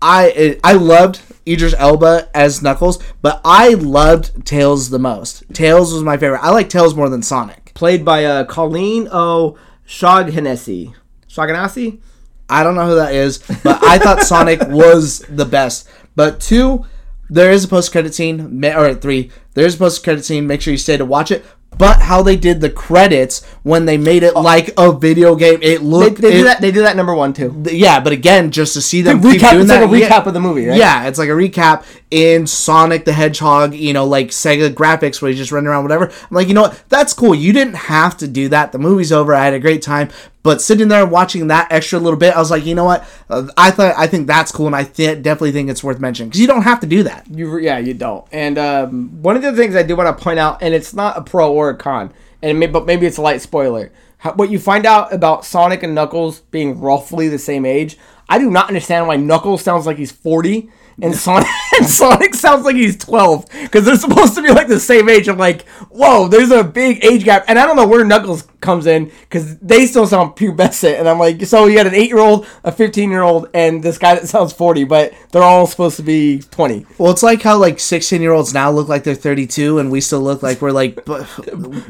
[0.02, 5.44] I I loved Idris Elba as Knuckles, but I loved Tails the most.
[5.52, 6.42] Tails was my favorite.
[6.42, 7.72] I like Tails more than Sonic.
[7.74, 9.58] Played by uh, Colleen O.
[9.86, 10.94] Shoghanessy.
[11.28, 12.00] Shaughnessy?
[12.48, 15.88] I don't know who that is, but I thought Sonic was the best.
[16.16, 16.84] But two,
[17.28, 20.46] there is a post credit scene, or three, there's a post credit scene.
[20.46, 21.44] Make sure you stay to watch it.
[21.78, 24.42] But how they did the credits when they made it oh.
[24.42, 26.20] like a video game, it looked.
[26.20, 26.60] they do it- that.
[26.60, 27.62] They do that number one too.
[27.70, 29.58] Yeah, but again, just to see them keep recap.
[29.58, 30.76] It's that, like a recap of the movie, right?
[30.76, 35.30] Yeah, it's like a recap in Sonic the Hedgehog, you know, like Sega graphics where
[35.30, 36.06] you just run around, whatever.
[36.06, 36.84] I'm like, you know what?
[36.88, 37.34] That's cool.
[37.34, 38.72] You didn't have to do that.
[38.72, 39.34] The movie's over.
[39.34, 40.10] I had a great time.
[40.42, 43.06] But sitting there watching that extra little bit, I was like, you know what?
[43.28, 46.30] Uh, I thought I think that's cool, and I th- definitely think it's worth mentioning
[46.30, 47.26] because you don't have to do that.
[47.30, 48.26] You yeah, you don't.
[48.32, 51.18] And um, one of the things I do want to point out, and it's not
[51.18, 53.92] a pro or a con, and may, but maybe it's a light spoiler.
[54.18, 58.38] How, what you find out about Sonic and Knuckles being roughly the same age, I
[58.38, 60.70] do not understand why Knuckles sounds like he's forty
[61.02, 61.48] and Sonic
[61.78, 65.28] and Sonic sounds like he's twelve because they're supposed to be like the same age.
[65.28, 68.86] I'm like, whoa, there's a big age gap, and I don't know where Knuckles comes
[68.86, 72.18] in because they still sound pubescent, and I'm like, so you got an eight year
[72.18, 75.96] old, a fifteen year old, and this guy that sounds forty, but they're all supposed
[75.96, 76.86] to be twenty.
[76.98, 80.00] Well, it's like how like 16 year olds now look like they're 32, and we
[80.00, 80.96] still look like we're like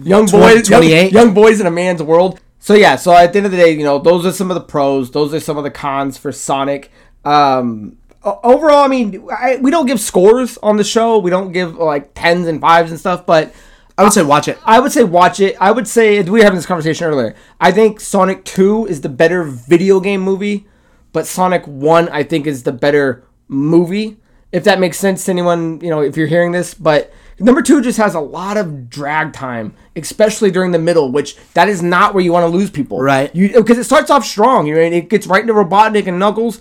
[0.02, 0.68] young boys, 28.
[0.68, 2.40] young, young boys in a man's world.
[2.58, 4.54] So yeah, so at the end of the day, you know, those are some of
[4.54, 5.10] the pros.
[5.10, 6.90] Those are some of the cons for Sonic.
[7.24, 11.18] Um, Uh, overall, I mean, I, we don't give scores on the show.
[11.18, 13.52] We don't give like tens and fives and stuff, but.
[13.98, 14.58] I would say watch it.
[14.64, 15.56] I would say watch it.
[15.60, 17.34] I would say we were having this conversation earlier.
[17.60, 20.66] I think Sonic Two is the better video game movie,
[21.12, 24.16] but Sonic One I think is the better movie.
[24.52, 27.82] If that makes sense to anyone, you know, if you're hearing this, but number two
[27.82, 32.14] just has a lot of drag time, especially during the middle, which that is not
[32.14, 33.34] where you want to lose people, Right.
[33.34, 36.18] You because it starts off strong, you know, and it gets right into Robotnik and
[36.18, 36.60] Knuckles.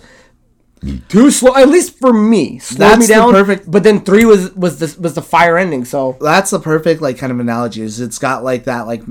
[1.08, 2.58] Too slow, at least for me.
[2.58, 3.32] Slowed That's me down.
[3.32, 5.84] perfect- But then three was was the was the fire ending.
[5.84, 9.02] So that's the perfect like kind of analogy is it's got like that like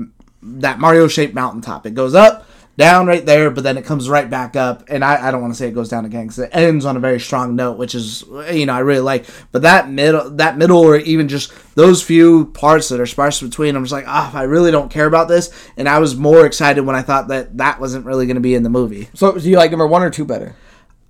[0.42, 2.46] that mario shaped mountaintop it goes up
[2.78, 5.52] down right there but then it comes right back up and i, I don't want
[5.52, 7.94] to say it goes down again because it ends on a very strong note which
[7.94, 12.02] is you know i really like but that middle that middle or even just those
[12.02, 15.28] few parts that are sparse between i'm just like ah i really don't care about
[15.28, 18.40] this and i was more excited when i thought that that wasn't really going to
[18.40, 20.56] be in the movie so do you like number one or two better?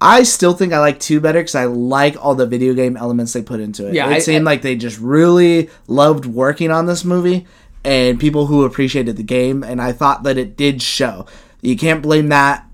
[0.00, 3.32] I still think I like two better because I like all the video game elements
[3.34, 3.94] they put into it.
[3.94, 7.46] Yeah, it I- seemed I- like they just really loved working on this movie
[7.84, 11.26] and people who appreciated the game, and I thought that it did show.
[11.62, 12.66] You can't blame that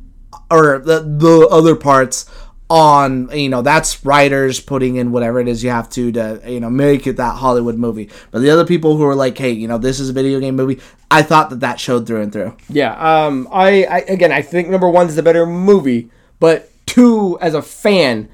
[0.51, 2.27] or the the other parts
[2.69, 6.59] on you know that's writers putting in whatever it is you have to to you
[6.61, 8.09] know make it that Hollywood movie.
[8.31, 10.57] But the other people who are like, hey, you know this is a video game
[10.57, 12.57] movie, I thought that that showed through and through.
[12.69, 12.95] Yeah.
[13.27, 13.49] Um.
[13.53, 16.11] I, I again, I think number one is the better movie,
[16.41, 18.29] but two, as a fan,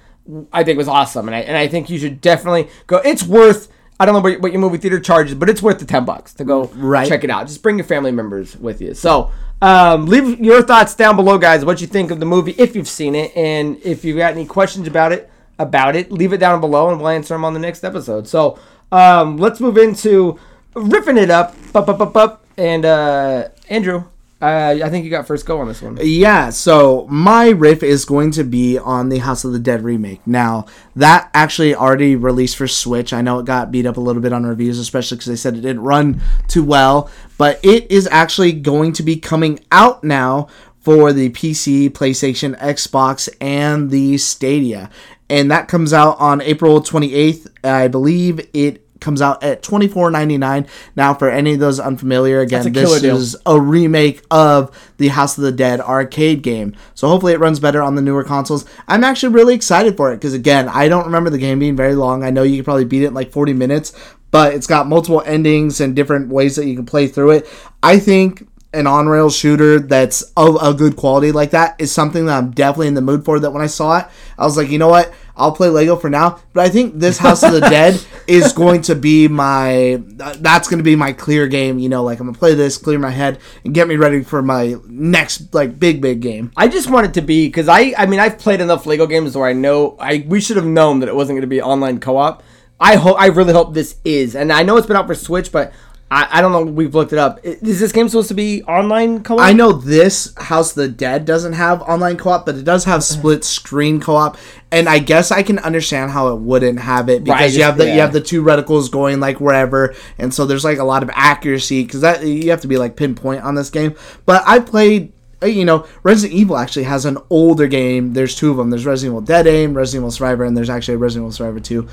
[0.52, 2.98] I think was awesome, and I and I think you should definitely go.
[2.98, 3.68] It's worth.
[4.00, 6.34] I don't know what, what your movie theater charges, but it's worth the ten bucks
[6.34, 7.06] to go Right.
[7.08, 7.46] check it out.
[7.46, 8.94] Just bring your family members with you.
[8.94, 9.30] So,
[9.60, 11.64] um, leave your thoughts down below, guys.
[11.64, 14.44] What you think of the movie if you've seen it, and if you've got any
[14.44, 17.60] questions about it, about it, leave it down below, and we'll answer them on the
[17.60, 18.26] next episode.
[18.26, 18.58] So,
[18.90, 20.36] um, let's move into
[20.74, 22.44] riffing it up, up, up, up, up.
[22.56, 24.04] And uh, Andrew,
[24.42, 25.96] uh, I think you got first go on this one.
[26.02, 30.26] Yeah, so my riff is going to be on the House of the Dead remake.
[30.26, 30.66] Now,
[30.96, 33.12] that actually already released for Switch.
[33.12, 35.54] I know it got beat up a little bit on reviews, especially because they said
[35.54, 40.48] it didn't run too well, but it is actually going to be coming out now
[40.80, 44.90] for the PC, PlayStation, Xbox, and the Stadia.
[45.30, 47.46] And that comes out on April 28th.
[47.62, 50.68] I believe it comes out at $24.99.
[50.96, 53.16] Now, for any of those unfamiliar, again, this deal.
[53.16, 56.74] is a remake of the House of the Dead arcade game.
[56.94, 58.64] So hopefully it runs better on the newer consoles.
[58.88, 61.94] I'm actually really excited for it because again, I don't remember the game being very
[61.94, 62.24] long.
[62.24, 63.92] I know you could probably beat it in like 40 minutes,
[64.30, 67.48] but it's got multiple endings and different ways that you can play through it.
[67.82, 72.38] I think an on-rail shooter that's of a good quality like that is something that
[72.38, 73.38] I'm definitely in the mood for.
[73.38, 74.06] That when I saw it,
[74.38, 75.12] I was like, you know what?
[75.36, 78.82] I'll play Lego for now, but I think this House of the Dead is going
[78.82, 80.02] to be my
[80.38, 81.78] that's going to be my clear game.
[81.78, 84.42] You know, like I'm gonna play this, clear my head, and get me ready for
[84.42, 86.52] my next like big big game.
[86.56, 89.36] I just want it to be because I I mean I've played enough Lego games
[89.36, 92.00] where I know I we should have known that it wasn't going to be online
[92.00, 92.42] co-op.
[92.78, 95.52] I hope I really hope this is, and I know it's been out for Switch,
[95.52, 95.72] but
[96.14, 96.62] I, I don't know.
[96.70, 97.40] We've looked it up.
[97.42, 99.40] Is this game supposed to be online co-op?
[99.40, 103.02] I know this House of the Dead doesn't have online co-op, but it does have
[103.02, 104.36] split screen co-op,
[104.70, 107.78] and I guess I can understand how it wouldn't have it because Right, you have
[107.78, 107.94] the yeah.
[107.94, 111.10] you have the two reticles going like wherever, and so there's like a lot of
[111.14, 113.94] accuracy because that you have to be like pinpoint on this game.
[114.26, 115.12] But I played.
[115.42, 118.12] uh, You know, Resident Evil actually has an older game.
[118.12, 118.68] There's two of them.
[118.70, 121.60] There's Resident Evil Dead Aim, Resident Evil Survivor, and there's actually a Resident Evil Survivor
[121.60, 121.88] 2.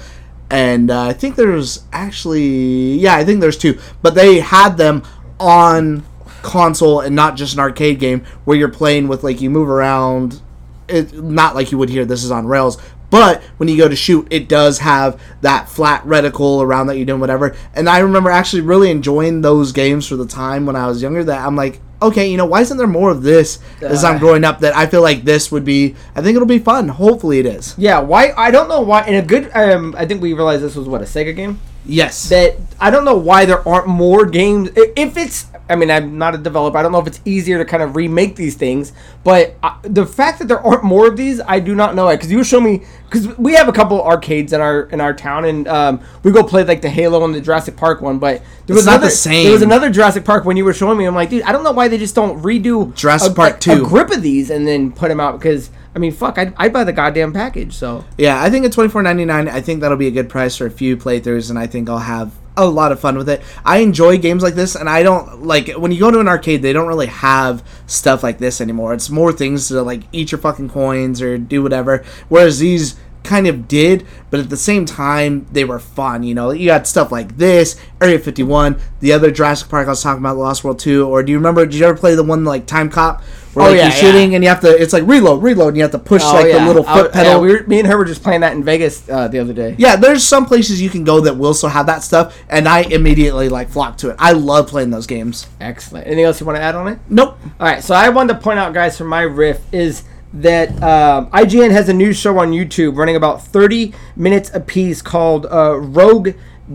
[0.49, 3.79] And uh, I think there's actually, yeah, I think there's two.
[4.01, 5.03] But they had them
[5.39, 6.03] on
[6.41, 10.41] console and not just an arcade game where you're playing with like you move around.
[10.87, 12.77] It not like you would here this is on rails.
[13.09, 17.05] But when you go to shoot it does have that flat reticle around that you're
[17.05, 17.55] doing whatever.
[17.73, 21.23] And i remember actually really enjoying those games for the time when i was younger
[21.23, 24.43] that i'm like okay you know why isn't there more of this as i'm growing
[24.45, 27.45] up that i feel like this would be i think it'll be fun hopefully it
[27.45, 28.33] is Yeah, why?
[28.37, 29.05] I don't know why.
[29.05, 31.59] In a good, um, I think we realized this was what a Sega game.
[31.89, 34.69] Yes That I don't know why there aren't more games.
[34.75, 36.77] If it's, I mean, I'm not a developer.
[36.77, 38.93] I don't know if it's easier to kind of remake these things.
[39.23, 42.07] But uh, the fact that there aren't more of these, I do not know.
[42.09, 45.45] Because you show me, because we have a couple arcades in our in our town,
[45.45, 48.17] and um, we go play like the Halo and the Jurassic Park one.
[48.17, 49.43] But there was It's not another, the same.
[49.43, 51.05] There was another Jurassic Park when you were showing me.
[51.05, 53.59] I'm like, dude, I don't know why they just don't redo Jurassic a, Park a-
[53.59, 53.71] 2.
[53.71, 55.69] a grip of these and then put them out because.
[55.99, 56.37] I mean, fuck!
[56.37, 57.73] I'd, I'd buy the goddamn package.
[57.73, 60.29] So Yeah, I think at twenty four ninety nine, I think that'll be a good
[60.29, 63.27] price for a few playthroughs, and I think I'll have a lot of fun with
[63.27, 63.41] it.
[63.65, 66.61] I enjoy games like this, and I don't like when you go to an arcade,
[66.61, 68.93] they don't really have stuff like this anymore.
[68.93, 72.05] It's more things to like eat your fucking coins or do whatever.
[72.29, 76.23] Whereas these kind of did, but at the same time, they were fun.
[76.23, 79.89] You know, you got stuff like this, Area fifty one, the other Jurassic Park I
[79.89, 81.65] was talking about, Lost World two, or do you remember?
[81.65, 83.21] Did you ever play the one like Time Cop?
[83.53, 84.35] Where Oh, like yeah, you're shooting yeah.
[84.35, 86.47] and you have to, it's like reload, reload, and you have to push Oh, like
[86.47, 86.59] yeah.
[86.59, 87.41] the little I- foot pedal.
[87.41, 89.75] We were, me and her were just playing that in Vegas uh, the other day.
[89.79, 92.81] Yeah, there's some places you can go that will still have that stuff, and I
[92.81, 94.15] immediately like flock to it.
[94.19, 95.47] I love playing those games.
[95.59, 96.05] Excellent.
[96.05, 96.99] Anything else you want to add on it?
[97.09, 97.37] Nope.
[97.59, 97.83] All right.
[97.83, 101.89] So I wanted to point out, guys, from my riff is that um, IGN has
[101.89, 106.29] a new show on YouTube running about 30 minutes apiece called uh, Rogue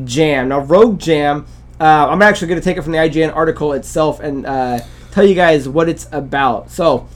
[0.05, 0.49] Jam.
[0.49, 1.47] Now, Rogue Jam,
[1.79, 4.81] uh, I'm actually going to take it from the IGN article itself and uh,
[5.15, 6.73] tell you guys what it's about.
[6.73, 7.07] So,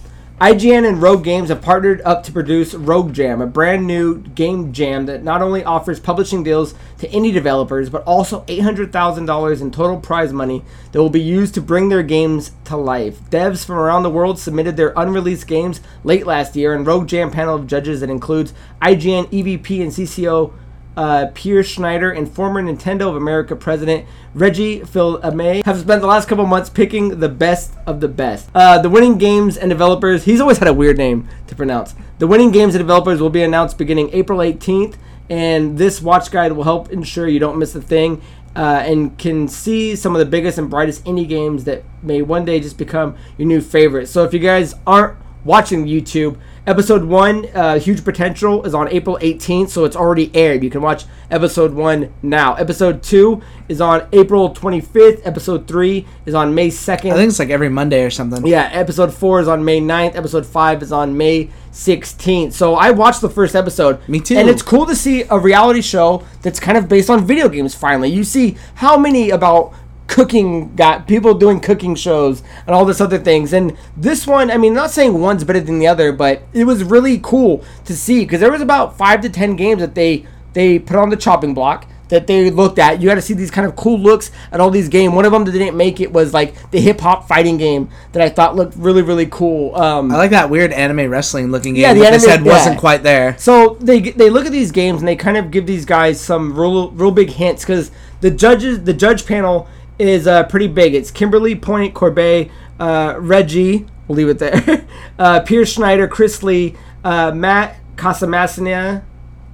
[0.40, 4.72] IGN and Rogue Games have partnered up to produce Rogue Jam, a brand new game
[4.72, 9.98] jam that not only offers publishing deals to indie developers, but also $800,000 in total
[9.98, 13.18] prize money that will be used to bring their games to life.
[13.30, 17.32] Devs from around the world submitted their unreleased games late last year, and Rogue Jam
[17.32, 20.52] panel of judges that includes IGN, EVP, and CCO
[20.98, 26.26] uh, Pierre Schneider and former Nintendo of America president Reggie Fils-Aimé have spent the last
[26.26, 28.50] couple months picking the best of the best.
[28.52, 31.94] Uh, the winning games and developers, he's always had a weird name to pronounce.
[32.18, 34.96] The winning games and developers will be announced beginning April 18th,
[35.30, 38.20] and this watch guide will help ensure you don't miss a thing.
[38.56, 42.44] Uh, and can see some of the biggest and brightest indie games that may one
[42.44, 44.08] day just become your new favorite.
[44.08, 46.38] So if you guys aren't watching YouTube
[46.68, 50.62] Episode one, uh, Huge Potential, is on April 18th, so it's already aired.
[50.62, 52.56] You can watch episode one now.
[52.56, 53.40] Episode two
[53.70, 55.26] is on April 25th.
[55.26, 57.10] Episode three is on May 2nd.
[57.10, 58.46] I think it's like every Monday or something.
[58.46, 60.14] Yeah, episode four is on May 9th.
[60.14, 62.52] Episode five is on May 16th.
[62.52, 64.06] So I watched the first episode.
[64.06, 64.36] Me too.
[64.36, 67.74] And it's cool to see a reality show that's kind of based on video games
[67.74, 68.10] finally.
[68.10, 69.72] You see how many about
[70.08, 74.56] cooking got people doing cooking shows and all this other things and this one i
[74.56, 78.24] mean not saying one's better than the other but it was really cool to see
[78.24, 81.54] because there was about five to ten games that they they put on the chopping
[81.54, 83.00] block that they looked at.
[83.02, 85.12] You got to see these kind of cool looks at all these games.
[85.12, 88.22] One of them that didn't make it was like the hip hop fighting game that
[88.22, 89.74] I thought looked really really cool.
[89.76, 91.82] Um, I like that weird anime wrestling looking game.
[91.82, 93.36] Yeah, the anime- they said wasn't quite there.
[93.38, 96.58] so they they look at these games and they kind of give these guys some
[96.58, 97.90] real real big hints because
[98.22, 99.68] the judges the judge panel
[99.98, 100.94] is uh, pretty big.
[100.94, 103.86] It's Kimberly Point Corbet, uh, Reggie.
[104.06, 104.86] We'll leave it there.
[105.18, 109.04] uh, Pierce Schneider, Chris Lee, uh, Matt Casamassina.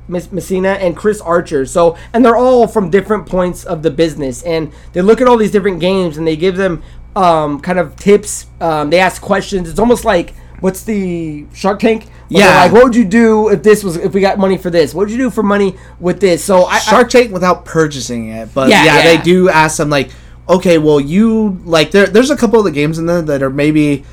[0.06, 1.64] Miss Messina and Chris Archer.
[1.64, 5.38] So, and they're all from different points of the business, and they look at all
[5.38, 6.82] these different games and they give them
[7.16, 8.46] um, kind of tips.
[8.60, 9.68] Um, they ask questions.
[9.68, 12.04] It's almost like what's the Shark Tank?
[12.28, 12.64] Where Yeah.
[12.64, 14.94] Like, what would you do if this was if we got money for this?
[14.94, 16.44] What would you do for money with this?
[16.44, 19.16] So I, Shark Tank without purchasing it, but Yeah, yeah, yeah.
[19.16, 20.10] they do ask them like,
[20.48, 22.06] okay, well, you like there.
[22.06, 24.04] There's a couple of the games in there that are maybe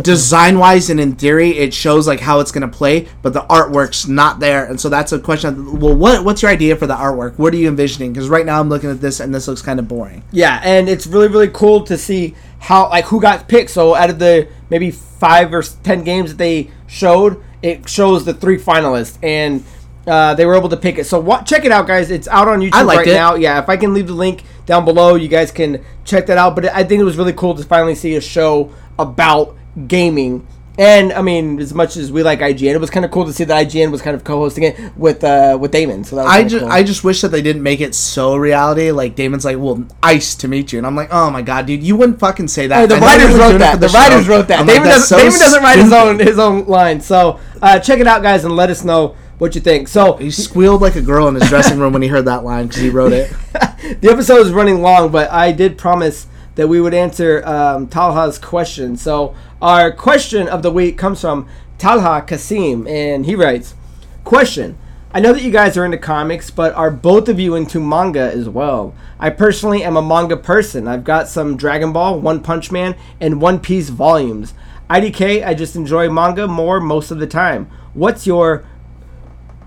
[0.00, 4.08] design wise and in theory it shows like how it's gonna play, but the artwork's
[4.08, 5.78] not there, and so that's a question.
[5.80, 7.38] Well, what what's your idea for the artwork?
[7.38, 8.12] What are you envisioning?
[8.12, 10.24] Because right now I'm looking at this and this looks kind of boring.
[10.32, 13.70] Yeah, and it's really really cool to see how like who got picked.
[13.70, 18.34] So out of the maybe five or ten games that they showed, it shows the
[18.34, 19.64] three finalists, and
[20.06, 21.04] uh, they were able to pick it.
[21.04, 21.46] So what?
[21.46, 22.10] Check it out, guys.
[22.10, 23.14] It's out on YouTube right it.
[23.14, 23.34] now.
[23.34, 26.54] Yeah, if I can leave the link down below, you guys can check that out.
[26.54, 30.46] But I think it was really cool to finally see a show about gaming.
[30.78, 33.32] And I mean, as much as we like IGN, it was kind of cool to
[33.32, 36.02] see that IGN was kind of co-hosting it with uh, with Damon.
[36.02, 36.72] So that was I just cool.
[36.72, 38.90] I just wish that they didn't make it so reality.
[38.90, 41.82] Like Damon's like, well, ice to meet you, and I'm like, oh my god, dude,
[41.82, 42.80] you wouldn't fucking say that.
[42.80, 43.74] Hey, the writers wrote that.
[43.74, 44.60] for The, writers wrote that.
[44.60, 47.00] I'm like, David, "That's doesn't, so David doesn't write his own his own line.
[47.02, 49.88] So uh, check it out, guys, and let us know what you think.
[49.88, 52.68] So He squealed like a girl in his dressing room when he heard that line
[52.68, 53.28] because he wrote it.
[54.00, 58.38] the episode is running long, but I did promise that we would answer um, Talha's
[58.38, 58.96] question.
[58.96, 63.74] So our question of the week comes from Talha Kasim, and he writes,
[64.22, 64.78] "Question:
[65.12, 68.32] I know that you guys are into comics, but are both of you into manga
[68.32, 68.94] as well?
[69.18, 70.86] I personally am a manga person.
[70.86, 74.54] I've got some Dragon Ball, One Punch Man, and One Piece volumes.
[74.88, 77.68] IDK, I just enjoy manga more most of the time.
[77.92, 78.64] What's your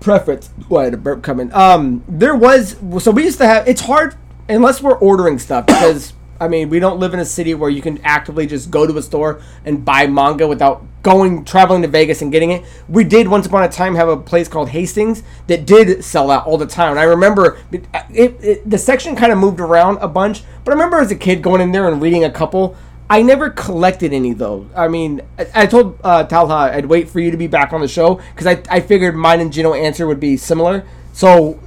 [0.00, 0.50] preference.
[0.70, 1.52] Had a burp coming.
[1.52, 3.68] Um, there was so we used to have.
[3.68, 4.16] It's hard
[4.48, 7.82] unless we're ordering stuff because I mean we don't live in a city where you
[7.82, 12.20] can actively just go to a store and buy manga without going traveling to Vegas
[12.20, 12.64] and getting it.
[12.88, 16.46] We did once upon a time have a place called Hastings that did sell out
[16.46, 16.90] all the time.
[16.90, 20.72] And I remember it, it, it the section kind of moved around a bunch, but
[20.72, 22.76] I remember as a kid going in there and reading a couple.
[23.08, 24.68] I never collected any though.
[24.74, 27.80] I mean, I, I told uh, Talha I'd wait for you to be back on
[27.80, 30.84] the show because I, I figured mine and Gino answer would be similar.
[31.12, 31.60] So,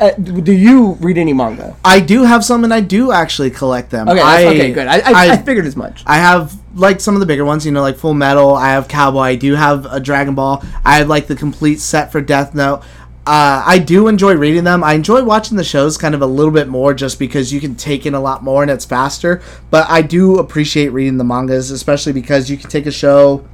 [0.00, 1.76] uh, do you read any manga?
[1.84, 4.08] I do have some, and I do actually collect them.
[4.08, 4.86] Okay, I, okay, good.
[4.86, 6.02] I, I, I, figured as much.
[6.06, 8.54] I have like some of the bigger ones, you know, like Full Metal.
[8.54, 9.20] I have Cowboy.
[9.20, 10.64] I do have a Dragon Ball.
[10.84, 12.82] I have like the complete set for Death Note.
[13.30, 14.82] Uh, I do enjoy reading them.
[14.82, 17.76] I enjoy watching the shows kind of a little bit more just because you can
[17.76, 19.40] take in a lot more and it's faster.
[19.70, 23.46] But I do appreciate reading the mangas, especially because you can take a show.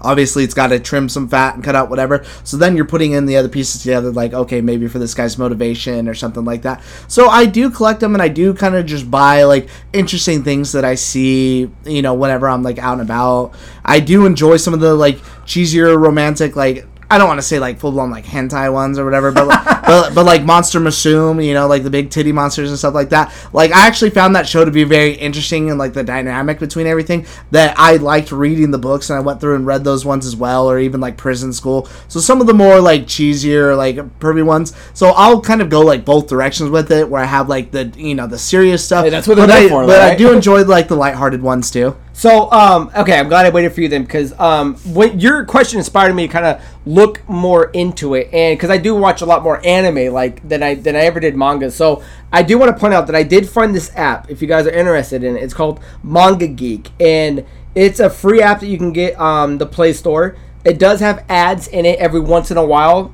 [0.00, 2.24] Obviously, it's got to trim some fat and cut out whatever.
[2.44, 5.36] So then you're putting in the other pieces together, like, okay, maybe for this guy's
[5.36, 6.80] motivation or something like that.
[7.08, 10.70] So I do collect them and I do kind of just buy like interesting things
[10.70, 13.52] that I see, you know, whenever I'm like out and about.
[13.84, 17.58] I do enjoy some of the like cheesier romantic, like, I don't want to say
[17.58, 19.46] like full blown like hentai ones or whatever, but
[19.86, 23.10] but, but like Monster Musume, you know, like the big titty monsters and stuff like
[23.10, 23.32] that.
[23.52, 26.86] Like I actually found that show to be very interesting and like the dynamic between
[26.86, 30.26] everything that I liked reading the books and I went through and read those ones
[30.26, 31.88] as well, or even like Prison School.
[32.08, 34.72] So some of the more like cheesier, like pervy ones.
[34.92, 37.92] So I'll kind of go like both directions with it, where I have like the
[37.96, 39.04] you know the serious stuff.
[39.04, 41.70] Hey, that's what they're but I, for, But I do enjoy like the lighthearted ones
[41.70, 41.96] too.
[42.16, 45.78] So, um, okay, I'm glad I waited for you then because um, when your question
[45.78, 49.26] inspired me to kind of look more into it, and because I do watch a
[49.26, 51.70] lot more anime like than I than I ever did manga.
[51.70, 52.02] So
[52.32, 54.30] I do want to point out that I did find this app.
[54.30, 57.44] If you guys are interested in it, it's called Manga Geek, and
[57.74, 60.38] it's a free app that you can get on the Play Store.
[60.64, 63.12] It does have ads in it every once in a while.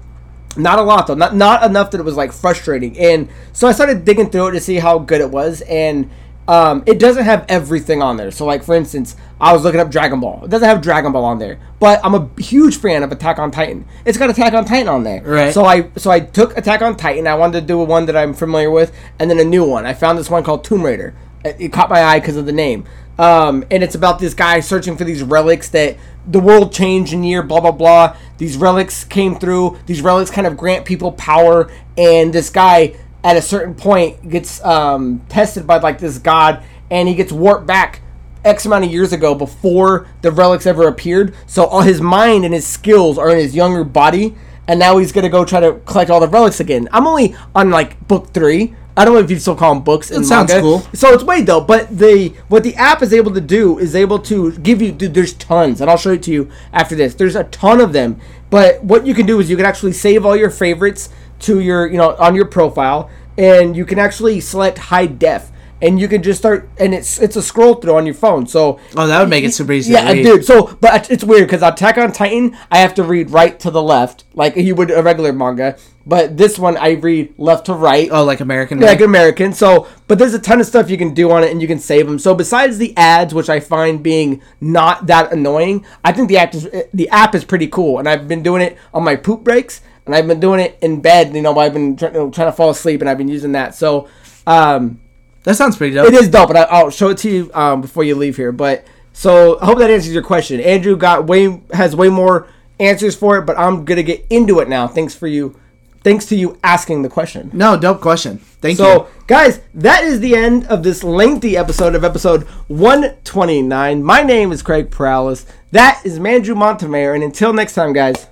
[0.57, 2.97] Not a lot though, not not enough that it was like frustrating.
[3.01, 6.09] And so I started digging through it to see how good it was, and
[6.49, 8.31] um, it doesn't have everything on there.
[8.31, 10.45] So, like for instance, I was looking up Dragon Ball.
[10.45, 13.51] It doesn't have Dragon Ball on there, but I'm a huge fan of Attack on
[13.51, 13.85] Titan.
[14.05, 15.23] It's got Attack on Titan on there.
[15.23, 15.55] Right.
[15.55, 17.27] So I so I took Attack on Titan.
[17.27, 19.87] I wanted to do one that I'm familiar with, and then a new one.
[19.87, 21.15] I found this one called Tomb Raider.
[21.45, 22.85] It, it caught my eye because of the name.
[23.19, 27.23] Um, and it's about this guy searching for these relics that the world changed in
[27.23, 28.17] year blah blah blah.
[28.39, 29.79] These relics came through.
[29.87, 34.63] These relics kind of grant people power, and this guy at a certain point gets
[34.65, 38.01] um, tested by like this god, and he gets warped back
[38.45, 41.35] X amount of years ago before the relics ever appeared.
[41.47, 44.35] So all his mind and his skills are in his younger body,
[44.67, 46.89] and now he's gonna go try to collect all the relics again.
[46.93, 48.75] I'm only on like book three.
[48.95, 50.11] I don't know if you still call them books.
[50.11, 50.61] It sounds manga.
[50.61, 50.81] cool.
[50.93, 54.19] So it's way though, But the what the app is able to do is able
[54.21, 54.93] to give you.
[54.93, 57.15] Dude, there's tons, and I'll show it to you after this.
[57.15, 58.21] There's a ton of them.
[58.51, 61.09] But what you can do is you can actually save all your favorites
[61.43, 65.51] to your you know on your profile, and you can actually select high def.
[65.85, 68.47] And you can just start, and it's it's a scroll through on your phone.
[68.47, 69.93] So Oh, that would make it super easy.
[69.95, 70.45] yeah, dude.
[70.45, 73.83] So, but it's weird because Attack on Titan, I have to read right to the
[73.83, 75.77] left, like you would a regular manga.
[76.07, 78.79] But this one, I read left to right Oh, like American.
[78.79, 79.53] like American.
[79.53, 81.81] So, but there's a ton of stuff you can do on it, and you can
[81.81, 82.21] save them.
[82.21, 86.55] So, besides the ads, which I find being not that annoying, I think the app
[86.55, 89.81] is the app is pretty cool, and I've been doing it on my poop breaks,
[90.07, 91.35] and I've been doing it in bed.
[91.35, 93.75] You know, I've been try, trying to fall asleep, and I've been using that.
[93.75, 94.09] So,
[94.47, 95.01] um,
[95.45, 96.07] that sounds pretty dope.
[96.09, 98.53] it is dope, and I, I'll show it to you um, before you leave here.
[98.53, 100.61] But so, I hope that answers your question.
[100.61, 102.49] Andrew got way has way more
[102.81, 104.87] answers for it, but I'm gonna get into it now.
[104.89, 105.57] Thanks for you.
[106.05, 107.49] Thanks to you asking the question.
[107.53, 108.39] No, dope question.
[108.39, 108.99] Thank So, you.
[108.99, 114.03] So, guys, that is the end of this lengthy episode of episode 129.
[114.03, 115.47] My name is Craig Paralis.
[115.71, 117.15] That is Mandrew Montemayor.
[117.15, 118.27] And until next time, guys,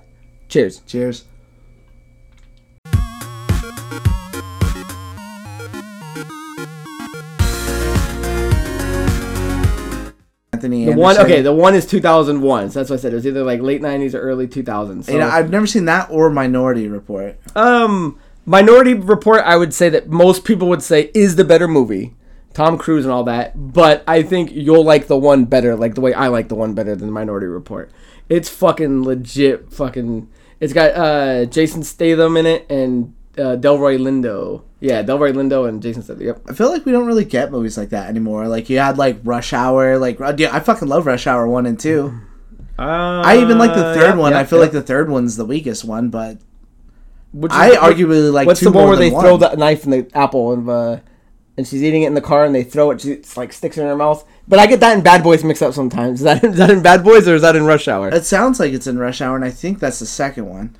[0.48, 0.80] cheers.
[0.86, 1.26] Cheers.
[10.60, 12.70] Anthony The one, okay, the one is 2001.
[12.70, 13.12] So that's what I said.
[13.12, 15.04] It was either like late 90s or early 2000s.
[15.04, 17.38] So, know, I've never seen that or Minority Report.
[17.56, 22.14] um, Minority Report, I would say that most people would say is the better movie.
[22.52, 26.00] Tom Cruise and all that, but I think you'll like the one better, like the
[26.00, 27.92] way I like the one better than Minority Report.
[28.28, 30.28] It's fucking legit, fucking.
[30.58, 34.62] It's got uh, Jason Statham in it and uh, Delroy Lindo.
[34.80, 36.26] Yeah, Delroy Lindo and Jason Statham.
[36.26, 36.40] Yep.
[36.48, 38.48] I feel like we don't really get movies like that anymore.
[38.48, 41.66] Like you had like Rush Hour, like uh, dude, I fucking love Rush Hour one
[41.66, 42.18] and two.
[42.78, 44.32] Uh, I even like the third yep, one.
[44.32, 44.66] yep, I feel yep.
[44.66, 46.38] like the third one's the weakest one, but
[47.32, 49.40] Which I arguably like What's two the one more where they than throw one.
[49.40, 51.00] the knife in the apple and uh,
[51.58, 53.76] and she's eating it in the car and they throw it, she it's like sticks
[53.76, 54.26] in her mouth.
[54.48, 56.20] But I get that in Bad Boys mixed up sometimes.
[56.22, 58.08] Is that is that in Bad Boys or is that in Rush Hour?
[58.08, 60.74] It sounds like it's in Rush Hour, and I think that's the second one.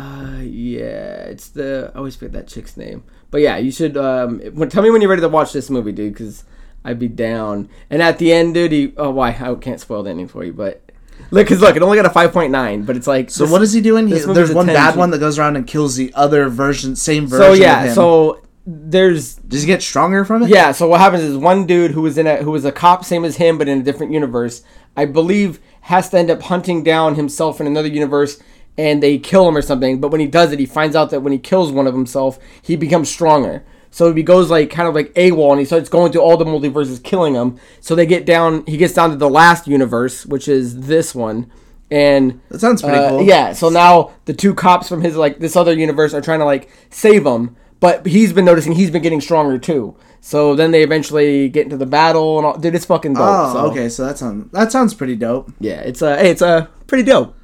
[0.00, 3.04] Uh, yeah, it's the I always forget that chick's name.
[3.30, 6.14] But yeah, you should um tell me when you're ready to watch this movie, dude,
[6.14, 6.44] because
[6.84, 7.68] I'd be down.
[7.90, 10.52] And at the end, dude, he oh why I can't spoil the ending for you,
[10.52, 10.82] but
[11.30, 13.62] look, cause look, it only got a five point nine, but it's like So what
[13.62, 14.08] is he doing?
[14.08, 17.26] He, there's one 10 bad one that goes around and kills the other version, same
[17.26, 17.44] version.
[17.44, 17.94] So of yeah, him.
[17.94, 20.48] so there's does he get stronger from it?
[20.48, 23.04] Yeah, so what happens is one dude who was in a who was a cop,
[23.04, 24.62] same as him, but in a different universe,
[24.96, 28.40] I believe, has to end up hunting down himself in another universe,
[28.80, 30.00] and they kill him or something.
[30.00, 32.38] But when he does it, he finds out that when he kills one of himself,
[32.62, 33.62] he becomes stronger.
[33.90, 36.44] So he goes like kind of like AWOL, and he starts going through all the
[36.44, 37.58] multiverses, killing them.
[37.80, 38.64] So they get down.
[38.66, 41.50] He gets down to the last universe, which is this one,
[41.90, 43.22] and That sounds pretty uh, cool.
[43.22, 46.44] Yeah, so now the two cops from his like this other universe are trying to
[46.44, 49.96] like save him, but he's been noticing he's been getting stronger too.
[50.20, 52.56] So then they eventually get into the battle and all.
[52.56, 53.22] Dude, it's fucking dope.
[53.22, 53.88] Oh, so, okay.
[53.88, 55.52] So that sounds that sounds pretty dope.
[55.58, 57.34] Yeah, it's uh, hey, it's uh, pretty dope.